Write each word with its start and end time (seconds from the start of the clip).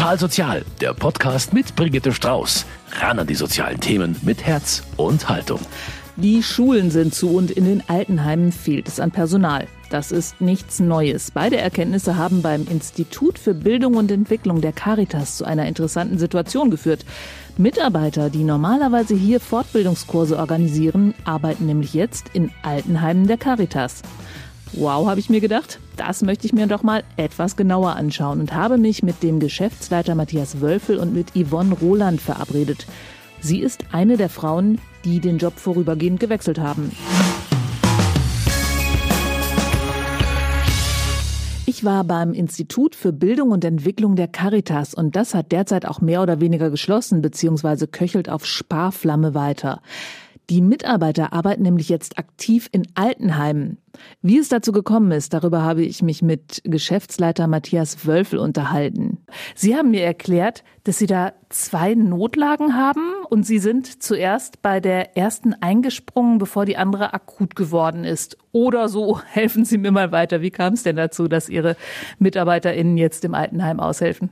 Total 0.00 0.18
Sozial, 0.18 0.64
der 0.80 0.94
Podcast 0.94 1.52
mit 1.52 1.76
Brigitte 1.76 2.10
Strauß. 2.10 2.64
Ran 3.00 3.18
an 3.18 3.26
die 3.26 3.34
sozialen 3.34 3.78
Themen 3.80 4.16
mit 4.22 4.42
Herz 4.42 4.82
und 4.96 5.28
Haltung. 5.28 5.60
Die 6.16 6.42
Schulen 6.42 6.90
sind 6.90 7.14
zu 7.14 7.28
und 7.36 7.50
in 7.50 7.66
den 7.66 7.82
Altenheimen 7.86 8.50
fehlt 8.50 8.88
es 8.88 8.98
an 8.98 9.10
Personal. 9.10 9.68
Das 9.90 10.10
ist 10.10 10.40
nichts 10.40 10.80
Neues. 10.80 11.30
Beide 11.32 11.58
Erkenntnisse 11.58 12.16
haben 12.16 12.40
beim 12.40 12.66
Institut 12.66 13.38
für 13.38 13.52
Bildung 13.52 13.98
und 13.98 14.10
Entwicklung 14.10 14.62
der 14.62 14.72
Caritas 14.72 15.36
zu 15.36 15.44
einer 15.44 15.66
interessanten 15.66 16.18
Situation 16.18 16.70
geführt. 16.70 17.04
Mitarbeiter, 17.58 18.30
die 18.30 18.44
normalerweise 18.44 19.14
hier 19.14 19.38
Fortbildungskurse 19.38 20.38
organisieren, 20.38 21.12
arbeiten 21.24 21.66
nämlich 21.66 21.92
jetzt 21.92 22.30
in 22.32 22.50
Altenheimen 22.62 23.26
der 23.26 23.36
Caritas. 23.36 24.00
Wow, 24.72 25.08
habe 25.08 25.18
ich 25.18 25.28
mir 25.28 25.40
gedacht, 25.40 25.80
das 25.96 26.22
möchte 26.22 26.46
ich 26.46 26.52
mir 26.52 26.68
doch 26.68 26.84
mal 26.84 27.02
etwas 27.16 27.56
genauer 27.56 27.96
anschauen 27.96 28.38
und 28.40 28.54
habe 28.54 28.78
mich 28.78 29.02
mit 29.02 29.20
dem 29.24 29.40
Geschäftsleiter 29.40 30.14
Matthias 30.14 30.60
Wölfel 30.60 30.98
und 30.98 31.12
mit 31.12 31.32
Yvonne 31.34 31.74
Roland 31.74 32.20
verabredet. 32.20 32.86
Sie 33.40 33.58
ist 33.58 33.84
eine 33.90 34.16
der 34.16 34.28
Frauen, 34.28 34.78
die 35.04 35.18
den 35.18 35.38
Job 35.38 35.58
vorübergehend 35.58 36.20
gewechselt 36.20 36.60
haben. 36.60 36.92
Ich 41.66 41.84
war 41.84 42.04
beim 42.04 42.32
Institut 42.32 42.94
für 42.94 43.12
Bildung 43.12 43.50
und 43.50 43.64
Entwicklung 43.64 44.14
der 44.14 44.28
Caritas 44.28 44.94
und 44.94 45.16
das 45.16 45.34
hat 45.34 45.50
derzeit 45.50 45.84
auch 45.84 46.00
mehr 46.00 46.22
oder 46.22 46.40
weniger 46.40 46.70
geschlossen 46.70 47.22
bzw. 47.22 47.88
köchelt 47.88 48.28
auf 48.28 48.46
Sparflamme 48.46 49.34
weiter. 49.34 49.80
Die 50.50 50.62
Mitarbeiter 50.62 51.32
arbeiten 51.32 51.62
nämlich 51.62 51.88
jetzt 51.88 52.18
aktiv 52.18 52.68
in 52.72 52.82
Altenheimen. 52.96 53.78
Wie 54.20 54.36
es 54.36 54.48
dazu 54.48 54.72
gekommen 54.72 55.12
ist, 55.12 55.32
darüber 55.32 55.62
habe 55.62 55.84
ich 55.84 56.02
mich 56.02 56.22
mit 56.22 56.60
Geschäftsleiter 56.64 57.46
Matthias 57.46 58.04
Wölfel 58.04 58.40
unterhalten. 58.40 59.18
Sie 59.54 59.76
haben 59.76 59.92
mir 59.92 60.02
erklärt, 60.02 60.64
dass 60.82 60.98
Sie 60.98 61.06
da 61.06 61.34
zwei 61.50 61.94
Notlagen 61.94 62.74
haben 62.74 63.12
und 63.28 63.46
Sie 63.46 63.60
sind 63.60 64.02
zuerst 64.02 64.60
bei 64.60 64.80
der 64.80 65.16
ersten 65.16 65.54
eingesprungen, 65.54 66.38
bevor 66.38 66.64
die 66.64 66.76
andere 66.76 67.14
akut 67.14 67.54
geworden 67.54 68.02
ist. 68.02 68.36
Oder 68.50 68.88
so, 68.88 69.20
helfen 69.26 69.64
Sie 69.64 69.78
mir 69.78 69.92
mal 69.92 70.10
weiter. 70.10 70.40
Wie 70.40 70.50
kam 70.50 70.72
es 70.72 70.82
denn 70.82 70.96
dazu, 70.96 71.28
dass 71.28 71.48
Ihre 71.48 71.76
MitarbeiterInnen 72.18 72.96
jetzt 72.96 73.24
im 73.24 73.34
Altenheim 73.34 73.78
aushelfen? 73.78 74.30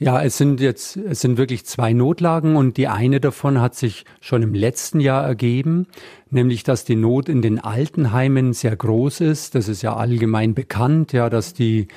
Ja, 0.00 0.22
es 0.22 0.36
sind 0.38 0.60
jetzt, 0.60 0.96
es 0.96 1.20
sind 1.20 1.38
wirklich 1.38 1.64
zwei 1.66 1.92
Notlagen 1.92 2.54
und 2.54 2.76
die 2.76 2.86
eine 2.86 3.20
davon 3.20 3.60
hat 3.60 3.74
sich 3.74 4.04
schon 4.20 4.42
im 4.42 4.54
letzten 4.54 5.00
Jahr 5.00 5.24
ergeben, 5.24 5.88
nämlich 6.30 6.62
dass 6.62 6.84
die 6.84 6.94
Not 6.94 7.28
in 7.28 7.42
den 7.42 7.58
Altenheimen 7.58 8.52
sehr 8.52 8.76
groß 8.76 9.20
ist. 9.22 9.56
Das 9.56 9.66
ist 9.66 9.82
ja 9.82 9.96
allgemein 9.96 10.54
bekannt, 10.54 11.12
ja, 11.12 11.28
dass 11.28 11.52
die 11.52 11.88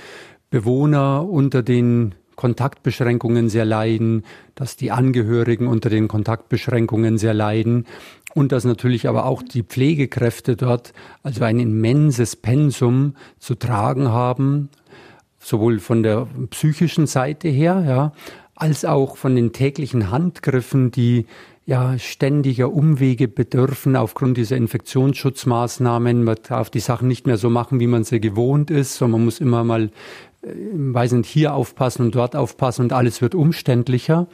Bewohner 0.49 1.29
unter 1.29 1.61
den 1.61 2.15
Kontaktbeschränkungen 2.35 3.49
sehr 3.49 3.65
leiden, 3.65 4.23
dass 4.55 4.77
die 4.77 4.89
Angehörigen 4.89 5.67
unter 5.67 5.91
den 5.91 6.07
Kontaktbeschränkungen 6.07 7.19
sehr 7.19 7.35
leiden 7.35 7.85
und 8.33 8.51
dass 8.51 8.65
natürlich 8.65 9.07
aber 9.07 9.25
auch 9.25 9.43
die 9.43 9.61
Pflegekräfte 9.61 10.55
dort 10.55 10.93
also 11.21 11.43
ein 11.43 11.59
immenses 11.59 12.35
Pensum 12.35 13.15
zu 13.37 13.53
tragen 13.53 14.09
haben, 14.09 14.69
sowohl 15.41 15.79
von 15.79 16.03
der 16.03 16.27
psychischen 16.51 17.07
Seite 17.07 17.49
her, 17.49 17.83
ja, 17.85 18.13
als 18.55 18.85
auch 18.85 19.17
von 19.17 19.35
den 19.35 19.53
täglichen 19.53 20.11
Handgriffen, 20.11 20.91
die 20.91 21.25
ja 21.65 21.97
ständiger 21.97 22.71
Umwege 22.71 23.27
bedürfen 23.27 23.95
aufgrund 23.95 24.37
dieser 24.37 24.55
Infektionsschutzmaßnahmen. 24.57 26.23
Man 26.23 26.37
darf 26.47 26.69
die 26.69 26.79
Sachen 26.79 27.07
nicht 27.07 27.25
mehr 27.25 27.37
so 27.37 27.49
machen, 27.49 27.79
wie 27.79 27.87
man 27.87 28.03
sie 28.03 28.19
gewohnt 28.19 28.69
ist, 28.69 28.95
sondern 28.95 29.19
man 29.19 29.25
muss 29.25 29.39
immer 29.39 29.63
mal, 29.63 29.89
äh, 30.43 30.49
weiß 30.73 31.13
nicht, 31.13 31.29
hier 31.29 31.53
aufpassen 31.55 32.05
und 32.05 32.15
dort 32.15 32.35
aufpassen 32.35 32.83
und 32.83 32.93
alles 32.93 33.21
wird 33.21 33.35
umständlicher. 33.35 34.27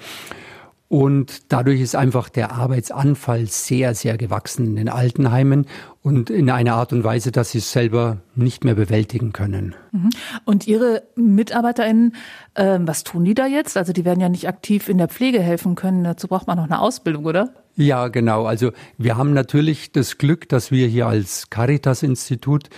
Und 0.90 1.52
dadurch 1.52 1.82
ist 1.82 1.96
einfach 1.96 2.30
der 2.30 2.54
Arbeitsanfall 2.54 3.48
sehr, 3.48 3.94
sehr 3.94 4.18
gewachsen 4.18 4.68
in 4.68 4.76
den 4.78 4.90
Altenheimen 4.90 5.66
und 6.02 6.30
in 6.30 6.50
einer 6.50 6.76
Art 6.76 6.94
und 6.94 7.04
Weise, 7.04 7.34
dass 7.34 7.52
sie 7.52 7.58
es 7.58 7.74
selber 7.74 8.20
nicht 8.36 8.64
mehr 8.64 8.76
bewältigen 8.76 9.34
können. 9.34 9.76
Mhm. 9.92 10.10
Und 10.46 10.66
Ihre 10.66 11.04
MitarbeiterInnen, 11.16 12.16
äh, 12.54 12.80
was 12.82 13.04
tun 13.04 13.26
die 13.26 13.34
da 13.34 13.48
jetzt? 13.48 13.76
Also 13.76 13.92
die 13.92 14.06
werden 14.06 14.22
ja 14.22 14.30
nicht 14.30 14.48
aktiv 14.48 14.88
in 14.88 14.98
der 14.98 15.10
Pflege 15.10 15.42
helfen 15.42 15.76
können. 15.76 16.06
Dazu 16.06 16.30
braucht 16.30 16.48
man 16.48 16.58
noch 16.58 16.66
eine 16.66 16.80
Ausbildung, 16.80 17.26
oder? 17.26 17.50
Ja, 17.76 18.08
genau. 18.08 18.46
Also 18.46 18.72
wir 18.98 19.18
haben 19.18 19.34
natürlich 19.34 19.92
das 19.92 20.18
Glück, 20.18 20.48
dass 20.48 20.72
wir 20.72 20.88
hier 20.88 21.08
als 21.08 21.50
Caritas-Institut 21.50 22.70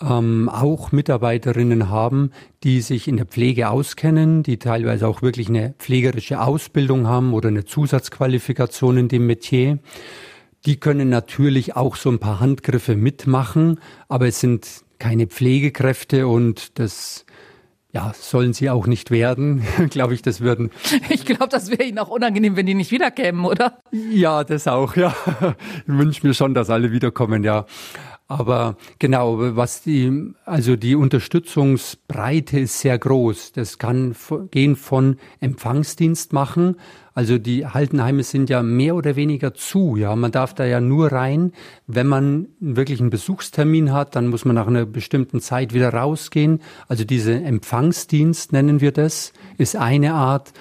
ähm, 0.00 0.48
auch 0.48 0.92
Mitarbeiterinnen 0.92 1.88
haben, 1.88 2.30
die 2.64 2.80
sich 2.80 3.08
in 3.08 3.16
der 3.16 3.26
Pflege 3.26 3.70
auskennen, 3.70 4.42
die 4.42 4.58
teilweise 4.58 5.08
auch 5.08 5.22
wirklich 5.22 5.48
eine 5.48 5.74
pflegerische 5.78 6.40
Ausbildung 6.40 7.06
haben 7.06 7.32
oder 7.32 7.48
eine 7.48 7.64
Zusatzqualifikation 7.64 8.98
in 8.98 9.08
dem 9.08 9.26
Metier. 9.26 9.78
Die 10.66 10.76
können 10.78 11.08
natürlich 11.08 11.76
auch 11.76 11.96
so 11.96 12.10
ein 12.10 12.18
paar 12.18 12.40
Handgriffe 12.40 12.96
mitmachen, 12.96 13.80
aber 14.08 14.26
es 14.26 14.40
sind 14.40 14.66
keine 14.98 15.26
Pflegekräfte 15.26 16.26
und 16.26 16.78
das 16.78 17.24
ja, 17.92 18.12
sollen 18.14 18.52
sie 18.52 18.68
auch 18.68 18.86
nicht 18.86 19.10
werden, 19.10 19.62
glaube 19.90 20.12
ich, 20.12 20.20
das 20.20 20.42
würden. 20.42 20.70
Ich 21.08 21.24
glaube, 21.24 21.48
das 21.48 21.70
wäre 21.70 21.84
ihnen 21.84 21.98
auch 21.98 22.08
unangenehm, 22.08 22.56
wenn 22.56 22.66
die 22.66 22.74
nicht 22.74 22.90
wiederkämen, 22.90 23.44
oder? 23.44 23.78
Ja, 23.90 24.44
das 24.44 24.68
auch, 24.68 24.96
ja. 24.96 25.14
Ich 25.86 25.94
wünsche 25.94 26.26
mir 26.26 26.34
schon, 26.34 26.52
dass 26.52 26.68
alle 26.68 26.92
wiederkommen, 26.92 27.42
ja. 27.42 27.64
Aber 28.28 28.76
genau, 28.98 29.56
was 29.56 29.82
die, 29.82 30.32
also 30.44 30.74
die 30.74 30.96
Unterstützungsbreite 30.96 32.58
ist 32.58 32.80
sehr 32.80 32.98
groß. 32.98 33.52
Das 33.52 33.78
kann 33.78 34.16
gehen 34.50 34.74
von 34.74 35.18
Empfangsdienst 35.40 36.32
machen, 36.32 36.76
also 37.16 37.38
die 37.38 37.64
Altenheime 37.64 38.22
sind 38.22 38.50
ja 38.50 38.62
mehr 38.62 38.94
oder 38.94 39.16
weniger 39.16 39.54
zu. 39.54 39.96
Ja, 39.96 40.14
man 40.14 40.32
darf 40.32 40.52
da 40.52 40.66
ja 40.66 40.82
nur 40.82 41.12
rein, 41.12 41.52
wenn 41.86 42.06
man 42.06 42.48
wirklich 42.60 43.00
einen 43.00 43.08
Besuchstermin 43.08 43.90
hat. 43.90 44.14
Dann 44.14 44.26
muss 44.28 44.44
man 44.44 44.54
nach 44.54 44.66
einer 44.66 44.84
bestimmten 44.84 45.40
Zeit 45.40 45.72
wieder 45.72 45.94
rausgehen. 45.94 46.60
Also 46.88 47.04
diese 47.04 47.32
Empfangsdienst 47.32 48.52
nennen 48.52 48.82
wir 48.82 48.92
das, 48.92 49.32
ist 49.56 49.76
eine 49.76 50.12
Art. 50.12 50.52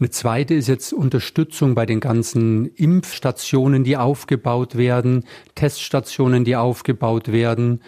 Eine 0.00 0.10
zweite 0.10 0.54
ist 0.54 0.66
jetzt 0.66 0.92
Unterstützung 0.92 1.76
bei 1.76 1.86
den 1.86 2.00
ganzen 2.00 2.66
Impfstationen, 2.66 3.84
die 3.84 3.96
aufgebaut 3.96 4.76
werden, 4.76 5.24
Teststationen, 5.54 6.44
die 6.44 6.56
aufgebaut 6.56 7.30
werden. 7.30 7.80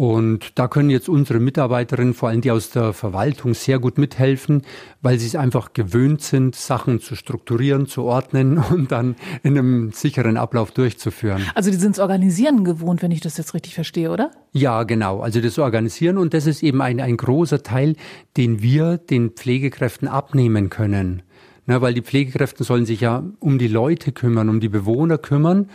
Und 0.00 0.58
da 0.58 0.66
können 0.66 0.88
jetzt 0.88 1.10
unsere 1.10 1.40
Mitarbeiterinnen, 1.40 2.14
vor 2.14 2.30
allem 2.30 2.40
die 2.40 2.50
aus 2.50 2.70
der 2.70 2.94
Verwaltung, 2.94 3.52
sehr 3.52 3.78
gut 3.78 3.98
mithelfen, 3.98 4.62
weil 5.02 5.18
sie 5.18 5.26
es 5.26 5.36
einfach 5.36 5.74
gewöhnt 5.74 6.22
sind, 6.22 6.56
Sachen 6.56 7.02
zu 7.02 7.16
strukturieren, 7.16 7.84
zu 7.84 8.04
ordnen 8.04 8.56
und 8.70 8.92
dann 8.92 9.14
in 9.42 9.58
einem 9.58 9.92
sicheren 9.92 10.38
Ablauf 10.38 10.70
durchzuführen. 10.70 11.42
Also 11.54 11.70
die 11.70 11.76
sind 11.76 11.92
es 11.92 11.98
organisieren 11.98 12.64
gewohnt, 12.64 13.02
wenn 13.02 13.10
ich 13.10 13.20
das 13.20 13.36
jetzt 13.36 13.52
richtig 13.52 13.74
verstehe, 13.74 14.10
oder? 14.10 14.30
Ja, 14.52 14.84
genau. 14.84 15.20
Also 15.20 15.42
das 15.42 15.58
Organisieren 15.58 16.16
und 16.16 16.32
das 16.32 16.46
ist 16.46 16.62
eben 16.62 16.80
ein, 16.80 16.98
ein 16.98 17.18
großer 17.18 17.62
Teil, 17.62 17.94
den 18.38 18.62
wir 18.62 18.96
den 18.96 19.32
Pflegekräften 19.32 20.08
abnehmen 20.08 20.70
können. 20.70 21.24
Na, 21.66 21.80
weil 21.82 21.94
die 21.94 22.02
Pflegekräfte 22.02 22.64
sollen 22.64 22.86
sich 22.86 23.02
ja 23.02 23.22
um 23.38 23.58
die 23.58 23.68
Leute 23.68 24.12
kümmern, 24.12 24.48
um 24.48 24.60
die 24.60 24.68
Bewohner 24.68 25.18
kümmern 25.18 25.68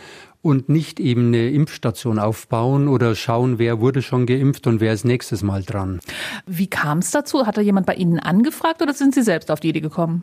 und 0.46 0.68
nicht 0.68 1.00
eben 1.00 1.26
eine 1.26 1.50
Impfstation 1.50 2.20
aufbauen 2.20 2.86
oder 2.86 3.16
schauen, 3.16 3.58
wer 3.58 3.80
wurde 3.80 4.00
schon 4.00 4.26
geimpft 4.26 4.68
und 4.68 4.80
wer 4.80 4.92
ist 4.92 5.04
nächstes 5.04 5.42
Mal 5.42 5.64
dran. 5.64 5.98
Wie 6.46 6.68
kam 6.68 6.98
es 6.98 7.10
dazu? 7.10 7.46
Hat 7.46 7.56
da 7.56 7.60
jemand 7.60 7.84
bei 7.86 7.94
Ihnen 7.94 8.20
angefragt 8.20 8.80
oder 8.80 8.94
sind 8.94 9.12
Sie 9.12 9.22
selbst 9.22 9.50
auf 9.50 9.58
die 9.58 9.70
Idee 9.70 9.80
gekommen? 9.80 10.22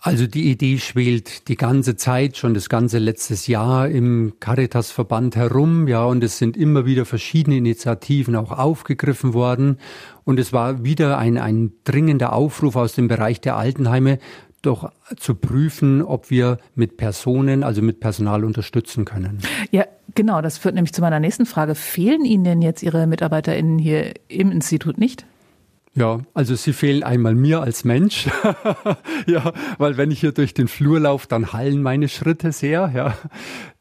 Also 0.00 0.28
die 0.28 0.48
Idee 0.48 0.78
schwelt 0.78 1.48
die 1.48 1.56
ganze 1.56 1.96
Zeit, 1.96 2.36
schon 2.36 2.54
das 2.54 2.68
ganze 2.68 2.98
letztes 2.98 3.48
Jahr 3.48 3.88
im 3.88 4.34
Caritas-Verband 4.38 5.34
herum, 5.34 5.88
ja, 5.88 6.04
und 6.04 6.22
es 6.22 6.38
sind 6.38 6.56
immer 6.56 6.86
wieder 6.86 7.04
verschiedene 7.04 7.56
Initiativen 7.56 8.36
auch 8.36 8.52
aufgegriffen 8.52 9.34
worden. 9.34 9.78
Und 10.22 10.38
es 10.38 10.52
war 10.52 10.84
wieder 10.84 11.18
ein, 11.18 11.36
ein 11.36 11.72
dringender 11.82 12.32
Aufruf 12.32 12.76
aus 12.76 12.92
dem 12.92 13.08
Bereich 13.08 13.40
der 13.40 13.56
Altenheime, 13.56 14.20
doch 14.68 14.92
zu 15.16 15.34
prüfen, 15.34 16.02
ob 16.02 16.30
wir 16.30 16.58
mit 16.74 16.96
Personen, 16.96 17.64
also 17.64 17.82
mit 17.82 18.00
Personal 18.00 18.44
unterstützen 18.44 19.04
können. 19.04 19.38
Ja, 19.70 19.84
genau. 20.14 20.40
Das 20.42 20.58
führt 20.58 20.74
nämlich 20.74 20.92
zu 20.92 21.00
meiner 21.00 21.20
nächsten 21.20 21.46
Frage. 21.46 21.74
Fehlen 21.74 22.24
Ihnen 22.24 22.44
denn 22.44 22.62
jetzt 22.62 22.82
Ihre 22.82 23.06
MitarbeiterInnen 23.06 23.78
hier 23.78 24.14
im 24.28 24.52
Institut 24.52 24.98
nicht? 24.98 25.26
Ja, 25.94 26.20
also 26.34 26.54
sie 26.54 26.72
fehlen 26.72 27.02
einmal 27.02 27.34
mir 27.34 27.60
als 27.60 27.84
Mensch. 27.84 28.28
ja, 29.26 29.52
weil 29.78 29.96
wenn 29.96 30.10
ich 30.10 30.20
hier 30.20 30.32
durch 30.32 30.54
den 30.54 30.68
Flur 30.68 31.00
laufe, 31.00 31.26
dann 31.28 31.52
hallen 31.52 31.82
meine 31.82 32.08
Schritte 32.08 32.52
sehr. 32.52 32.92
Ja, 32.94 33.16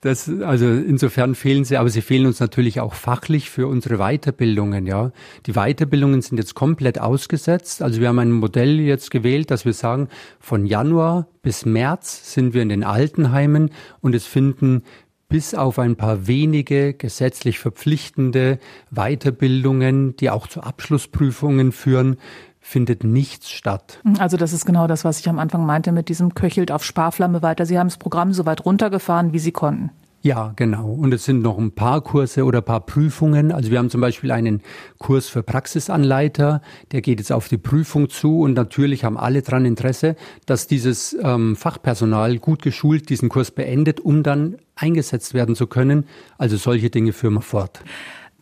das, 0.02 0.30
also 0.42 0.68
insofern 0.68 1.36
fehlen 1.36 1.64
sie, 1.64 1.78
aber 1.78 1.90
sie 1.90 2.02
fehlen 2.02 2.26
uns 2.26 2.40
natürlich 2.40 2.80
auch 2.80 2.94
fachlich 2.94 3.50
für 3.50 3.68
unsere 3.68 3.98
Weiterbildungen. 3.98 4.88
Ja, 4.88 5.12
die 5.46 5.54
Weiterbildungen 5.54 6.22
sind 6.22 6.38
jetzt 6.38 6.56
komplett 6.56 7.00
ausgesetzt. 7.00 7.82
Also 7.82 8.02
wir 8.02 8.08
haben 8.08 8.20
ein 8.20 8.32
Modell 8.32 8.80
jetzt 8.80 9.12
gewählt, 9.12 9.52
dass 9.52 9.66
wir 9.66 9.74
sagen, 9.74 10.08
von 10.40 10.66
Januar 10.66 11.28
bis 11.42 11.66
März 11.66 12.34
sind 12.34 12.54
wir 12.54 12.62
in 12.62 12.70
den 12.70 12.84
Altenheimen 12.84 13.72
und 14.02 14.16
es 14.16 14.26
finden 14.26 14.84
bis 15.30 15.54
auf 15.54 15.80
ein 15.80 15.96
paar 15.96 16.28
wenige 16.28 16.94
gesetzlich 16.94 17.60
verpflichtende 17.60 18.60
Weiterbildungen, 18.92 20.16
die 20.16 20.30
auch 20.30 20.48
zu 20.48 20.62
Abschlussprüfungen 20.62 21.72
führen, 21.72 22.18
findet 22.60 23.04
nichts 23.04 23.50
statt. 23.50 24.02
Also 24.20 24.36
das 24.36 24.54
ist 24.54 24.66
genau 24.66 24.88
das, 24.88 25.06
was 25.06 25.20
ich 25.20 25.30
am 25.30 25.40
Anfang 25.40 25.66
meinte 25.66 25.92
mit 25.92 26.10
diesem 26.10 26.34
Köchelt 26.34 26.72
auf 26.72 26.84
Sparflamme 26.84 27.42
weiter. 27.42 27.66
Sie 27.66 27.80
haben 27.80 27.88
das 27.88 27.98
Programm 27.98 28.34
so 28.34 28.46
weit 28.46 28.66
runtergefahren, 28.66 29.34
wie 29.34 29.40
Sie 29.40 29.52
konnten. 29.54 29.92
Ja, 30.28 30.52
genau. 30.58 30.90
Und 30.90 31.14
es 31.14 31.24
sind 31.24 31.42
noch 31.42 31.58
ein 31.58 31.72
paar 31.72 32.02
Kurse 32.02 32.44
oder 32.44 32.58
ein 32.58 32.66
paar 32.66 32.86
Prüfungen. 32.86 33.54
Also 33.54 33.72
wir 33.72 33.78
haben 33.78 33.90
zum 33.90 34.02
Beispiel 34.02 34.32
einen 34.32 34.62
Kurs 34.98 35.30
für 35.30 35.42
Praxisanleiter, 35.42 36.62
der 36.92 37.00
geht 37.00 37.20
jetzt 37.20 37.32
auf 37.32 37.48
die 37.48 37.58
Prüfung 37.58 38.10
zu 38.10 38.42
und 38.42 38.54
natürlich 38.54 39.06
haben 39.06 39.16
alle 39.16 39.42
daran 39.42 39.64
Interesse, 39.64 40.18
dass 40.46 40.68
dieses 40.68 41.16
ähm, 41.24 41.56
Fachpersonal 41.56 42.40
gut 42.40 42.62
geschult 42.62 43.08
diesen 43.08 43.30
Kurs 43.30 43.52
beendet, 43.52 44.02
um 44.02 44.22
dann 44.22 44.58
eingesetzt 44.76 45.34
werden 45.34 45.56
zu 45.56 45.66
können. 45.66 46.04
Also 46.38 46.58
solche 46.58 46.90
Dinge 46.90 47.14
führen 47.14 47.36
wir 47.36 47.42
fort. 47.42 47.80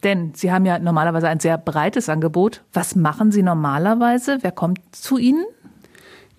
Denn 0.04 0.32
Sie 0.34 0.52
haben 0.52 0.66
ja 0.66 0.80
normalerweise 0.80 1.28
ein 1.28 1.40
sehr 1.40 1.60
breites 1.60 2.10
Angebot. 2.10 2.64
Was 2.74 2.96
machen 2.96 3.32
Sie 3.32 3.44
normalerweise? 3.44 4.40
Wer 4.42 4.54
kommt 4.54 4.80
zu 4.92 5.20
Ihnen? 5.20 5.46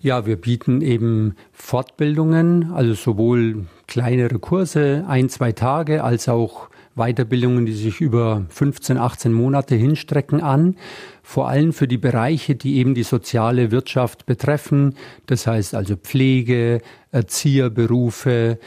Ja, 0.01 0.25
wir 0.25 0.35
bieten 0.35 0.81
eben 0.81 1.35
Fortbildungen, 1.53 2.73
also 2.73 2.93
sowohl 2.93 3.65
kleinere 3.87 4.39
Kurse, 4.39 5.05
ein, 5.07 5.29
zwei 5.29 5.53
Tage, 5.53 6.03
als 6.03 6.29
auch 6.29 6.69
Weiterbildungen, 6.95 7.65
die 7.65 7.73
sich 7.73 8.01
über 8.01 8.45
15, 8.49 8.97
18 8.97 9.31
Monate 9.31 9.75
hinstrecken 9.75 10.41
an. 10.41 10.75
Vor 11.23 11.47
allem 11.47 11.71
für 11.71 11.87
die 11.87 11.97
Bereiche, 11.97 12.55
die 12.55 12.77
eben 12.77 12.95
die 12.95 13.03
soziale 13.03 13.71
Wirtschaft 13.71 14.25
betreffen. 14.25 14.95
Das 15.27 15.47
heißt 15.47 15.75
also 15.75 15.95
Pflege, 15.95 16.81
Erzieherberufe, 17.11 18.59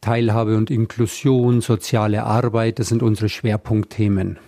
Teilhabe 0.00 0.56
und 0.56 0.70
Inklusion, 0.70 1.60
soziale 1.60 2.24
Arbeit. 2.24 2.78
Das 2.78 2.88
sind 2.88 3.02
unsere 3.02 3.28
Schwerpunktthemen. 3.28 4.38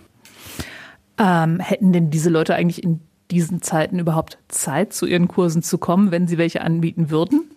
Ähm, 1.17 1.59
hätten 1.59 1.91
denn 1.91 2.09
diese 2.09 2.29
Leute 2.29 2.55
eigentlich 2.55 2.83
in 2.83 3.01
diesen 3.31 3.61
Zeiten 3.61 3.99
überhaupt 3.99 4.37
Zeit, 4.49 4.93
zu 4.93 5.05
ihren 5.05 5.27
Kursen 5.27 5.63
zu 5.63 5.77
kommen, 5.77 6.11
wenn 6.11 6.27
sie 6.27 6.37
welche 6.37 6.61
anbieten 6.61 7.09
würden? 7.09 7.51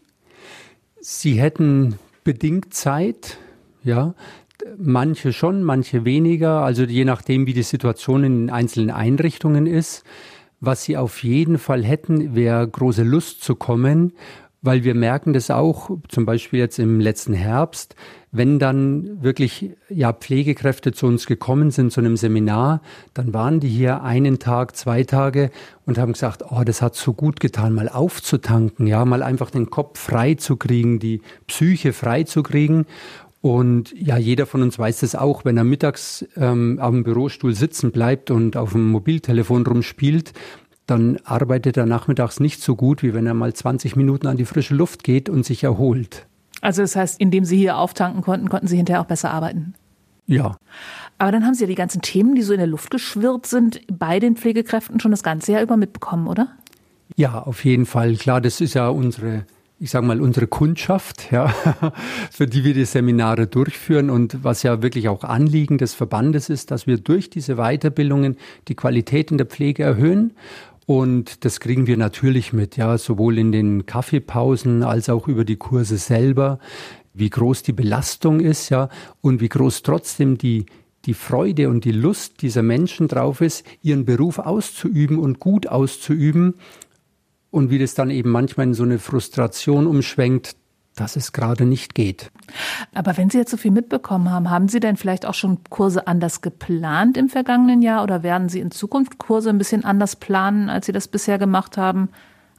Sie 1.00 1.40
hätten 1.40 1.98
bedingt 2.24 2.74
Zeit, 2.74 3.38
ja. 3.82 4.14
Manche 4.78 5.32
schon, 5.32 5.62
manche 5.62 6.04
weniger, 6.04 6.62
also 6.62 6.84
je 6.84 7.04
nachdem, 7.04 7.46
wie 7.46 7.52
die 7.52 7.62
Situation 7.62 8.24
in 8.24 8.46
den 8.46 8.50
einzelnen 8.50 8.90
Einrichtungen 8.90 9.66
ist. 9.66 10.04
Was 10.60 10.84
sie 10.84 10.96
auf 10.96 11.22
jeden 11.22 11.58
Fall 11.58 11.84
hätten, 11.84 12.34
wäre 12.34 12.66
große 12.66 13.02
Lust 13.02 13.42
zu 13.42 13.54
kommen, 13.54 14.14
weil 14.64 14.82
wir 14.82 14.94
merken 14.94 15.34
das 15.34 15.50
auch, 15.50 15.90
zum 16.08 16.24
Beispiel 16.24 16.58
jetzt 16.58 16.78
im 16.78 16.98
letzten 16.98 17.34
Herbst, 17.34 17.94
wenn 18.32 18.58
dann 18.58 19.22
wirklich 19.22 19.70
ja 19.90 20.12
Pflegekräfte 20.14 20.92
zu 20.92 21.06
uns 21.06 21.26
gekommen 21.26 21.70
sind 21.70 21.92
zu 21.92 22.00
einem 22.00 22.16
Seminar, 22.16 22.80
dann 23.12 23.34
waren 23.34 23.60
die 23.60 23.68
hier 23.68 24.02
einen 24.02 24.38
Tag, 24.38 24.74
zwei 24.74 25.04
Tage 25.04 25.50
und 25.84 25.98
haben 25.98 26.14
gesagt, 26.14 26.42
oh, 26.50 26.62
das 26.64 26.80
hat 26.80 26.96
so 26.96 27.12
gut 27.12 27.40
getan, 27.40 27.74
mal 27.74 27.90
aufzutanken, 27.90 28.86
ja, 28.86 29.04
mal 29.04 29.22
einfach 29.22 29.50
den 29.50 29.68
Kopf 29.68 30.00
frei 30.00 30.34
zu 30.34 30.56
kriegen, 30.56 30.98
die 30.98 31.20
Psyche 31.46 31.92
frei 31.92 32.24
zu 32.24 32.42
kriegen. 32.42 32.86
Und 33.42 33.92
ja, 33.92 34.16
jeder 34.16 34.46
von 34.46 34.62
uns 34.62 34.78
weiß 34.78 35.00
das 35.00 35.14
auch, 35.14 35.44
wenn 35.44 35.58
er 35.58 35.64
mittags 35.64 36.26
ähm, 36.34 36.78
am 36.80 37.04
Bürostuhl 37.04 37.54
sitzen 37.54 37.92
bleibt 37.92 38.30
und 38.30 38.56
auf 38.56 38.72
dem 38.72 38.88
Mobiltelefon 38.88 39.66
rumspielt, 39.66 40.32
dann 40.86 41.18
arbeitet 41.24 41.76
er 41.76 41.86
nachmittags 41.86 42.40
nicht 42.40 42.62
so 42.62 42.76
gut, 42.76 43.02
wie 43.02 43.14
wenn 43.14 43.26
er 43.26 43.34
mal 43.34 43.52
20 43.52 43.96
Minuten 43.96 44.26
an 44.26 44.36
die 44.36 44.44
frische 44.44 44.74
Luft 44.74 45.04
geht 45.04 45.28
und 45.28 45.44
sich 45.44 45.64
erholt. 45.64 46.26
Also 46.60 46.82
das 46.82 46.96
heißt, 46.96 47.20
indem 47.20 47.44
Sie 47.44 47.58
hier 47.58 47.76
auftanken 47.76 48.22
konnten, 48.22 48.48
konnten 48.48 48.66
Sie 48.66 48.76
hinterher 48.76 49.00
auch 49.00 49.06
besser 49.06 49.30
arbeiten? 49.30 49.74
Ja. 50.26 50.56
Aber 51.18 51.32
dann 51.32 51.44
haben 51.44 51.54
Sie 51.54 51.64
ja 51.64 51.68
die 51.68 51.74
ganzen 51.74 52.00
Themen, 52.00 52.34
die 52.34 52.42
so 52.42 52.52
in 52.52 52.58
der 52.58 52.66
Luft 52.66 52.90
geschwirrt 52.90 53.46
sind, 53.46 53.80
bei 53.92 54.18
den 54.18 54.36
Pflegekräften 54.36 55.00
schon 55.00 55.10
das 55.10 55.22
ganze 55.22 55.52
Jahr 55.52 55.62
über 55.62 55.76
mitbekommen, 55.76 56.26
oder? 56.26 56.48
Ja, 57.16 57.42
auf 57.42 57.64
jeden 57.64 57.86
Fall. 57.86 58.16
Klar, 58.16 58.40
das 58.40 58.60
ist 58.60 58.74
ja 58.74 58.88
unsere 58.88 59.44
ich 59.80 59.90
sage 59.90 60.06
mal, 60.06 60.20
unsere 60.20 60.46
Kundschaft, 60.46 61.30
ja, 61.32 61.48
für 62.30 62.46
die 62.46 62.64
wir 62.64 62.74
die 62.74 62.84
Seminare 62.84 63.46
durchführen 63.46 64.08
und 64.08 64.44
was 64.44 64.62
ja 64.62 64.82
wirklich 64.82 65.08
auch 65.08 65.24
Anliegen 65.24 65.78
des 65.78 65.94
Verbandes 65.94 66.48
ist, 66.48 66.70
dass 66.70 66.86
wir 66.86 66.98
durch 66.98 67.28
diese 67.28 67.56
Weiterbildungen 67.56 68.36
die 68.68 68.76
Qualität 68.76 69.30
in 69.30 69.36
der 69.36 69.46
Pflege 69.46 69.82
erhöhen 69.82 70.32
und 70.86 71.44
das 71.44 71.60
kriegen 71.60 71.86
wir 71.86 71.96
natürlich 71.96 72.52
mit, 72.52 72.76
ja, 72.76 72.98
sowohl 72.98 73.38
in 73.38 73.52
den 73.52 73.86
Kaffeepausen 73.86 74.82
als 74.82 75.08
auch 75.08 75.28
über 75.28 75.44
die 75.44 75.56
Kurse 75.56 75.96
selber, 75.96 76.58
wie 77.14 77.30
groß 77.30 77.62
die 77.62 77.72
Belastung 77.72 78.40
ist, 78.40 78.68
ja, 78.68 78.88
und 79.20 79.40
wie 79.40 79.48
groß 79.48 79.82
trotzdem 79.82 80.36
die, 80.36 80.66
die 81.06 81.14
Freude 81.14 81.68
und 81.68 81.84
die 81.84 81.92
Lust 81.92 82.42
dieser 82.42 82.62
Menschen 82.62 83.08
drauf 83.08 83.40
ist, 83.40 83.64
ihren 83.82 84.04
Beruf 84.04 84.38
auszuüben 84.38 85.18
und 85.18 85.40
gut 85.40 85.66
auszuüben. 85.66 86.54
Und 87.50 87.70
wie 87.70 87.78
das 87.78 87.94
dann 87.94 88.10
eben 88.10 88.30
manchmal 88.30 88.66
in 88.66 88.74
so 88.74 88.82
eine 88.82 88.98
Frustration 88.98 89.86
umschwenkt, 89.86 90.56
dass 90.96 91.16
es 91.16 91.32
gerade 91.32 91.64
nicht 91.64 91.94
geht. 91.94 92.30
Aber 92.94 93.16
wenn 93.16 93.30
Sie 93.30 93.38
jetzt 93.38 93.50
so 93.50 93.56
viel 93.56 93.70
mitbekommen 93.70 94.30
haben, 94.30 94.50
haben 94.50 94.68
Sie 94.68 94.80
denn 94.80 94.96
vielleicht 94.96 95.26
auch 95.26 95.34
schon 95.34 95.58
Kurse 95.70 96.06
anders 96.06 96.40
geplant 96.40 97.16
im 97.16 97.28
vergangenen 97.28 97.82
Jahr 97.82 98.02
oder 98.02 98.22
werden 98.22 98.48
Sie 98.48 98.60
in 98.60 98.70
Zukunft 98.70 99.18
Kurse 99.18 99.50
ein 99.50 99.58
bisschen 99.58 99.84
anders 99.84 100.16
planen, 100.16 100.70
als 100.70 100.86
Sie 100.86 100.92
das 100.92 101.08
bisher 101.08 101.38
gemacht 101.38 101.76
haben? 101.76 102.08